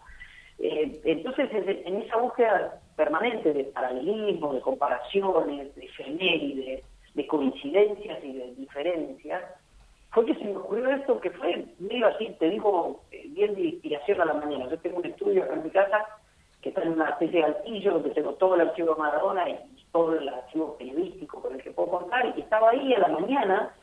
Entonces, 0.57 1.49
en, 1.51 1.87
en 1.87 2.01
esa 2.01 2.17
búsqueda 2.17 2.81
permanente 2.95 3.53
de 3.53 3.65
paralelismo, 3.65 4.53
de 4.53 4.61
comparaciones, 4.61 5.75
de 5.75 5.85
efemérides, 5.85 6.83
de 7.13 7.27
coincidencias 7.27 8.23
y 8.23 8.33
de 8.33 8.55
diferencias, 8.55 9.43
fue 10.13 10.25
que 10.25 10.35
se 10.35 10.43
me 10.45 10.55
ocurrió 10.57 10.89
esto 10.91 11.19
que 11.19 11.31
fue 11.31 11.65
medio 11.79 12.07
así, 12.07 12.35
te 12.39 12.49
digo, 12.49 13.01
eh, 13.11 13.25
bien 13.29 13.55
de 13.55 13.61
inspiración 13.61 14.21
a 14.21 14.25
la 14.25 14.33
mañana. 14.33 14.69
Yo 14.69 14.77
tengo 14.79 14.97
un 14.99 15.05
estudio 15.05 15.43
acá 15.43 15.53
en 15.55 15.63
mi 15.63 15.69
casa 15.71 16.05
que 16.61 16.69
está 16.69 16.81
en 16.83 16.93
una 16.93 17.09
especie 17.09 17.39
de 17.39 17.45
altillo 17.45 17.93
donde 17.93 18.11
tengo 18.11 18.33
todo 18.35 18.55
el 18.55 18.61
archivo 18.61 18.93
de 18.93 19.01
Maradona 19.01 19.49
y 19.49 19.57
todo 19.91 20.13
el 20.17 20.29
archivo 20.29 20.77
periodístico 20.77 21.41
con 21.41 21.53
el 21.55 21.61
que 21.61 21.71
puedo 21.71 21.89
contar, 21.89 22.33
y 22.35 22.39
estaba 22.41 22.69
ahí 22.69 22.93
a 22.93 22.99
la 22.99 23.09
mañana, 23.09 23.73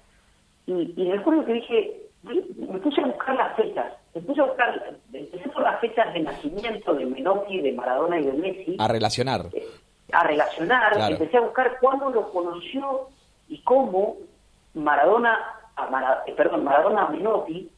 y, 0.67 0.95
y 0.97 1.13
recuerdo 1.13 1.45
que 1.45 1.53
dije, 1.53 2.01
me 2.23 2.79
puse 2.79 3.01
a 3.03 3.07
buscar 3.07 3.37
las 3.37 3.57
fechas, 3.57 3.93
me 4.15 4.21
puse 4.23 4.41
a 4.41 4.45
buscar, 4.45 4.97
empecé 5.13 5.49
por 5.51 5.63
las 5.63 5.81
fechas 5.81 6.13
de 6.15 6.21
nacimiento 6.21 6.95
de 6.95 7.07
Menotti, 7.07 7.61
de 7.61 7.73
Maradona 7.73 8.19
y 8.19 8.25
de 8.25 8.33
Messi. 8.33 8.77
A 8.79 8.89
relacionar. 8.89 9.47
Eh, 9.53 9.67
a 10.13 10.25
relacionar, 10.25 10.93
Claro. 10.95 11.13
empecé 11.13 11.37
a 11.37 11.41
buscar 11.43 11.79
cuándo 11.81 12.11
lo 12.11 12.31
conoció 12.33 13.09
y 13.49 13.59
cómo 13.63 14.17
Maradona, 14.75 15.60
eh, 16.27 16.35
perdón, 16.37 16.65
Maradona 16.65 17.05
a 17.05 17.11
Menotti, 17.11 17.71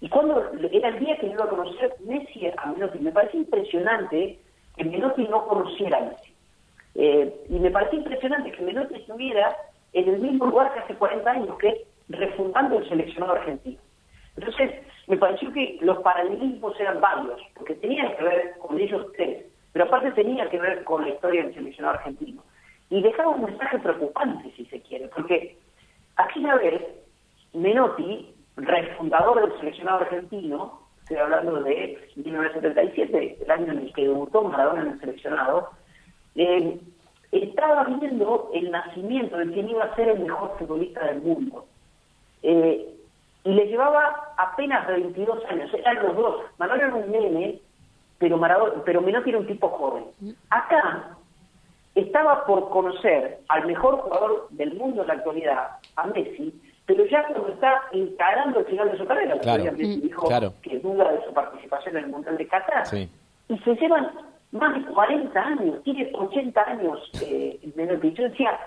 y 0.00 0.08
cuándo 0.08 0.52
era 0.70 0.88
el 0.88 0.98
día 0.98 1.16
que 1.16 1.28
iba 1.28 1.44
a 1.44 1.48
conocer 1.48 1.94
Messi 2.04 2.46
a 2.56 2.66
Menotti. 2.66 2.98
Me 2.98 3.12
parece 3.12 3.38
impresionante 3.38 4.38
que 4.76 4.84
Menotti 4.84 5.26
no 5.28 5.46
conociera 5.46 5.98
a 5.98 6.00
Messi. 6.02 6.34
Eh, 6.94 7.34
y 7.48 7.58
me 7.58 7.70
parece 7.70 7.96
impresionante 7.96 8.52
que 8.52 8.62
Menotti 8.62 8.96
estuviera 8.96 9.56
en 9.92 10.08
el 10.08 10.20
mismo 10.20 10.46
lugar 10.46 10.74
que 10.74 10.80
hace 10.80 10.94
40 10.94 11.30
años, 11.30 11.58
que 11.58 11.86
refundando 12.08 12.78
el 12.78 12.88
seleccionado 12.88 13.32
argentino. 13.34 13.78
Entonces, 14.36 14.72
me 15.06 15.16
pareció 15.16 15.52
que 15.52 15.78
los 15.80 15.98
paralelismos 15.98 16.78
eran 16.78 17.00
varios, 17.00 17.40
porque 17.54 17.74
tenían 17.76 18.14
que 18.16 18.24
ver 18.24 18.54
con 18.58 18.78
ellos 18.78 19.06
tres, 19.16 19.44
pero 19.72 19.86
aparte 19.86 20.10
tenía 20.12 20.48
que 20.50 20.58
ver 20.58 20.84
con 20.84 21.02
la 21.02 21.10
historia 21.10 21.44
del 21.44 21.54
seleccionado 21.54 21.98
argentino. 21.98 22.42
Y 22.90 23.00
dejaba 23.00 23.30
un 23.30 23.44
mensaje 23.44 23.78
preocupante, 23.78 24.52
si 24.56 24.66
se 24.66 24.80
quiere, 24.82 25.08
porque 25.08 25.56
aquella 26.16 26.56
vez 26.56 26.82
Menotti, 27.54 28.34
refundador 28.56 29.40
del 29.40 29.58
seleccionado 29.58 30.00
argentino, 30.00 30.80
estoy 31.00 31.18
hablando 31.18 31.62
de 31.62 31.98
1977, 32.16 33.38
el 33.44 33.50
año 33.50 33.72
en 33.72 33.78
el 33.78 33.92
que 33.92 34.02
debutó 34.02 34.42
Maradona 34.42 34.82
en 34.82 34.88
el 34.88 35.00
seleccionado, 35.00 35.70
eh, 36.34 36.80
estaba 37.30 37.84
viendo 37.84 38.50
el 38.54 38.70
nacimiento 38.70 39.36
de 39.36 39.50
quien 39.52 39.68
iba 39.68 39.84
a 39.84 39.94
ser 39.94 40.08
el 40.08 40.20
mejor 40.20 40.56
futbolista 40.58 41.04
del 41.04 41.22
mundo. 41.22 41.66
Eh, 42.42 42.88
y 43.44 43.52
le 43.52 43.66
llevaba 43.66 44.32
apenas 44.36 44.86
22 44.86 45.44
años, 45.50 45.72
eran 45.74 46.02
los 46.02 46.16
dos. 46.16 46.42
Maradona 46.58 46.86
era 46.86 46.94
un 46.94 47.10
nene, 47.10 47.60
pero, 48.18 48.36
Maradona, 48.36 48.82
pero 48.84 49.00
Menotti 49.00 49.30
era 49.30 49.38
un 49.38 49.46
tipo 49.46 49.68
joven. 49.68 50.04
Acá 50.50 51.16
estaba 51.94 52.44
por 52.46 52.68
conocer 52.70 53.40
al 53.48 53.66
mejor 53.66 53.98
jugador 53.98 54.48
del 54.50 54.74
mundo 54.74 55.02
en 55.02 55.08
la 55.08 55.14
actualidad, 55.14 55.68
a 55.96 56.06
Messi, 56.08 56.52
pero 56.86 57.04
ya 57.06 57.26
cuando 57.28 57.48
está 57.48 57.80
encarando 57.92 58.60
el 58.60 58.66
final 58.66 58.90
de 58.92 58.98
su 58.98 59.06
carrera, 59.06 59.38
Claro. 59.38 59.64
Messi 59.64 60.00
dijo 60.02 60.26
Claro. 60.28 60.52
que 60.62 60.78
duda 60.80 61.10
de 61.12 61.24
su 61.24 61.32
participación 61.32 61.96
en 61.96 62.04
el 62.04 62.10
Mundial 62.10 62.36
de 62.36 62.46
Qatar. 62.48 62.86
Sí. 62.86 63.08
Y 63.48 63.58
se 63.58 63.74
llevan 63.76 64.10
más 64.52 64.74
de 64.74 64.92
40 64.92 65.40
años, 65.40 65.82
tiene 65.82 66.10
80 66.14 66.60
años 66.62 67.10
eh, 67.22 67.58
Menotti. 67.74 68.12
Yo 68.12 68.24
decía, 68.24 68.58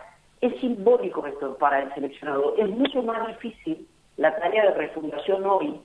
es 0.42 0.60
simbólico 0.60 1.26
esto 1.28 1.58
para 1.58 1.82
el 1.84 1.94
seleccionado. 1.94 2.56
Es 2.58 2.70
mucho 2.70 3.02
más 3.04 3.28
difícil 3.28 3.88
la 4.18 4.36
tarea 4.38 4.64
de 4.66 4.72
refundación 4.72 5.46
hoy, 5.46 5.80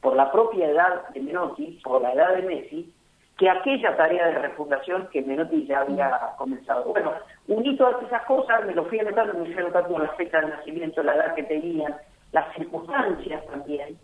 por 0.00 0.16
la 0.16 0.30
propia 0.32 0.68
edad 0.68 1.08
de 1.14 1.20
Menotti, 1.20 1.80
por 1.84 2.02
la 2.02 2.12
edad 2.12 2.34
de 2.36 2.42
Messi, 2.42 2.92
que 3.36 3.50
aquella 3.50 3.96
tarea 3.96 4.26
de 4.28 4.38
refundación 4.38 5.08
que 5.12 5.22
Menotti 5.22 5.66
ya 5.66 5.80
había 5.80 6.10
comenzado. 6.38 6.84
Bueno, 6.84 7.12
uní 7.48 7.76
todas 7.76 8.02
esas 8.02 8.22
cosas, 8.24 8.64
me 8.64 8.74
lo 8.74 8.86
fui 8.86 8.98
anotando, 8.98 9.34
me 9.34 9.46
fui 9.46 9.58
anotando 9.58 9.98
la 9.98 10.08
fecha 10.10 10.40
de 10.40 10.48
nacimiento, 10.48 11.02
la 11.02 11.14
edad 11.14 11.34
que 11.34 11.42
tenían, 11.42 11.94
las 12.32 12.52
circunstancias 12.54 13.44
también. 13.46 13.98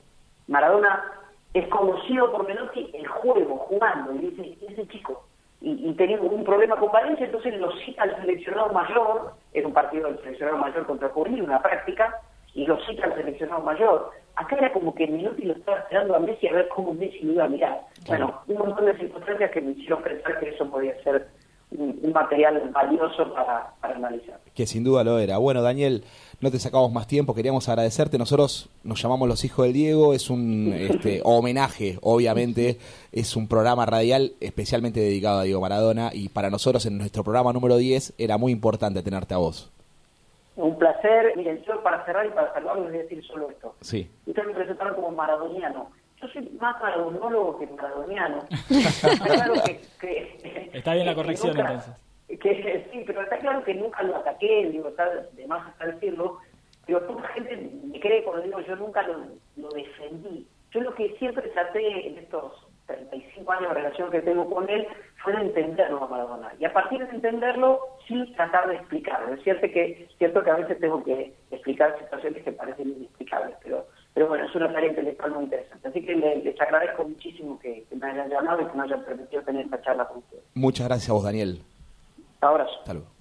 Maradona 0.48 1.02
es 1.54 1.66
conocido 1.68 2.30
por 2.30 2.46
Menotti 2.46 2.90
el 2.92 3.06
juego, 3.06 3.56
jugando, 3.56 4.12
y 4.12 4.18
dice, 4.18 4.58
ese 4.68 4.86
chico, 4.88 5.24
y, 5.62 5.88
y 5.88 5.94
tenía 5.94 6.20
un 6.20 6.44
problema 6.44 6.76
con 6.76 6.92
Valencia, 6.92 7.24
entonces 7.24 7.58
lo 7.58 7.72
cita 7.78 8.02
al 8.02 8.16
seleccionado 8.16 8.70
mayor, 8.72 9.32
era 9.54 9.66
un 9.66 9.72
partido 9.72 10.08
del 10.08 10.18
seleccionado 10.18 10.58
mayor 10.58 10.84
contra 10.86 11.08
Juvenil, 11.08 11.42
una 11.42 11.62
práctica, 11.62 12.20
y 12.54 12.66
lo 12.66 12.78
cita 12.86 13.04
al 13.04 13.14
seleccionado 13.14 13.62
mayor. 13.62 14.10
Acá 14.34 14.56
era 14.56 14.72
como 14.72 14.94
que 14.94 15.06
Menotti 15.06 15.42
lo 15.42 15.54
estaba 15.54 15.78
esperando 15.78 16.16
a 16.16 16.18
Messi 16.18 16.48
a 16.48 16.52
ver 16.52 16.68
cómo 16.68 16.94
Messi 16.94 17.20
lo 17.20 17.32
iba 17.34 17.44
a 17.44 17.48
mirar. 17.48 17.80
Bueno, 18.06 18.40
un 18.46 18.58
montón 18.58 18.86
de 18.86 18.96
circunstancias 18.96 19.50
que 19.50 19.60
me 19.60 19.72
hicieron 19.72 20.02
pensar 20.02 20.38
que 20.40 20.48
eso 20.48 20.70
podía 20.70 21.00
ser 21.02 21.28
un, 21.70 21.98
un 22.02 22.12
material 22.12 22.70
valioso 22.72 23.32
para, 23.34 23.74
para 23.80 23.96
analizar. 23.96 24.40
Que 24.54 24.66
sin 24.66 24.84
duda 24.84 25.04
lo 25.04 25.18
era. 25.18 25.38
Bueno, 25.38 25.62
Daniel, 25.62 26.04
no 26.42 26.50
te 26.50 26.58
sacamos 26.58 26.92
más 26.92 27.06
tiempo, 27.06 27.34
queríamos 27.34 27.68
agradecerte. 27.68 28.18
Nosotros 28.18 28.68
nos 28.82 29.00
llamamos 29.00 29.28
Los 29.28 29.44
Hijos 29.44 29.64
del 29.64 29.72
Diego, 29.72 30.12
es 30.12 30.28
un 30.28 30.72
este, 30.76 31.20
homenaje, 31.24 31.98
obviamente, 32.02 32.78
es 33.12 33.36
un 33.36 33.48
programa 33.48 33.86
radial 33.86 34.32
especialmente 34.40 35.00
dedicado 35.00 35.40
a 35.40 35.42
Diego 35.44 35.60
Maradona 35.60 36.10
y 36.12 36.30
para 36.30 36.50
nosotros 36.50 36.84
en 36.86 36.98
nuestro 36.98 37.22
programa 37.22 37.52
número 37.52 37.76
10 37.76 38.14
era 38.18 38.38
muy 38.38 38.50
importante 38.52 39.02
tenerte 39.02 39.34
a 39.34 39.38
vos. 39.38 39.70
Un 40.56 40.78
placer. 40.78 41.32
Miren, 41.36 41.62
yo 41.64 41.82
para 41.82 42.04
cerrar 42.04 42.26
y 42.26 42.30
para 42.30 42.52
salvarlo 42.52 42.82
les 42.84 42.90
voy 42.92 43.00
a 43.00 43.02
decir 43.04 43.24
solo 43.24 43.50
esto. 43.50 43.74
Sí. 43.80 44.10
Ustedes 44.26 44.48
me 44.48 44.54
presentaron 44.54 44.94
como 44.94 45.10
maradoniano. 45.10 45.90
Yo 46.20 46.28
soy 46.28 46.48
más 46.60 46.80
maradonólogo 46.80 47.58
que 47.58 47.66
maradoniano. 47.68 48.44
Está 48.70 49.08
claro 49.24 49.54
que, 49.64 49.80
que- 50.00 50.70
Está 50.72 50.94
bien 50.94 51.06
la 51.06 51.12
que 51.12 51.16
corrección, 51.16 51.56
nunca- 51.56 51.72
entonces. 51.72 51.94
Que, 52.40 52.88
sí, 52.90 53.02
pero 53.06 53.20
está 53.22 53.36
claro 53.38 53.62
que 53.62 53.74
nunca 53.74 54.02
lo 54.04 54.16
ataqué, 54.16 54.70
digo, 54.70 54.88
está 54.88 55.06
de 55.06 55.46
más 55.46 55.68
hasta 55.68 55.86
decirlo. 55.88 56.38
Pero 56.86 57.06
poca 57.06 57.28
gente 57.28 57.70
me 57.84 58.00
cree 58.00 58.24
cuando 58.24 58.42
digo 58.42 58.58
yo 58.60 58.74
nunca 58.76 59.02
lo, 59.02 59.18
lo 59.56 59.68
defendí. 59.68 60.46
Yo 60.70 60.80
lo 60.80 60.94
que 60.94 61.14
siempre 61.18 61.46
traté 61.50 62.08
en 62.08 62.16
estos 62.18 62.66
35 62.92 63.52
años 63.52 63.68
de 63.68 63.74
relación 63.74 64.10
que 64.10 64.20
tengo 64.20 64.48
con 64.48 64.68
él 64.68 64.86
fue 65.22 65.32
de 65.34 65.42
entenderlo 65.42 66.04
a 66.04 66.08
Maradona. 66.08 66.52
Y 66.58 66.64
a 66.64 66.72
partir 66.72 67.04
de 67.06 67.14
entenderlo, 67.14 67.80
sí 68.06 68.32
tratar 68.36 68.68
de 68.68 68.74
explicarlo. 68.76 69.34
Es 69.34 69.42
cierto 69.42 69.66
que, 69.72 70.08
cierto 70.18 70.42
que 70.42 70.50
a 70.50 70.56
veces 70.56 70.78
tengo 70.80 71.02
que 71.04 71.32
explicar 71.50 71.96
situaciones 71.98 72.42
que 72.42 72.52
parecen 72.52 72.88
inexplicables, 72.90 73.56
pero, 73.62 73.86
pero 74.14 74.28
bueno, 74.28 74.44
es 74.46 74.54
una 74.54 74.72
tarea 74.72 74.90
intelectual 74.90 75.32
muy 75.32 75.44
interesante. 75.44 75.88
Así 75.88 76.04
que 76.04 76.14
le- 76.14 76.36
les 76.42 76.60
agradezco 76.60 77.04
muchísimo 77.04 77.58
que, 77.58 77.84
que 77.88 77.96
me 77.96 78.06
hayan 78.10 78.28
llamado 78.30 78.62
y 78.62 78.66
que 78.66 78.76
me 78.76 78.82
hayan 78.84 79.04
permitido 79.04 79.42
tener 79.42 79.64
esta 79.64 79.80
charla 79.82 80.06
con 80.06 80.18
ustedes. 80.18 80.44
Muchas 80.54 80.86
gracias 80.88 81.10
a 81.10 81.12
vos, 81.14 81.24
Daniel. 81.24 81.62
Abrazo. 82.40 82.72
Hasta 82.80 82.94
luego. 82.94 83.11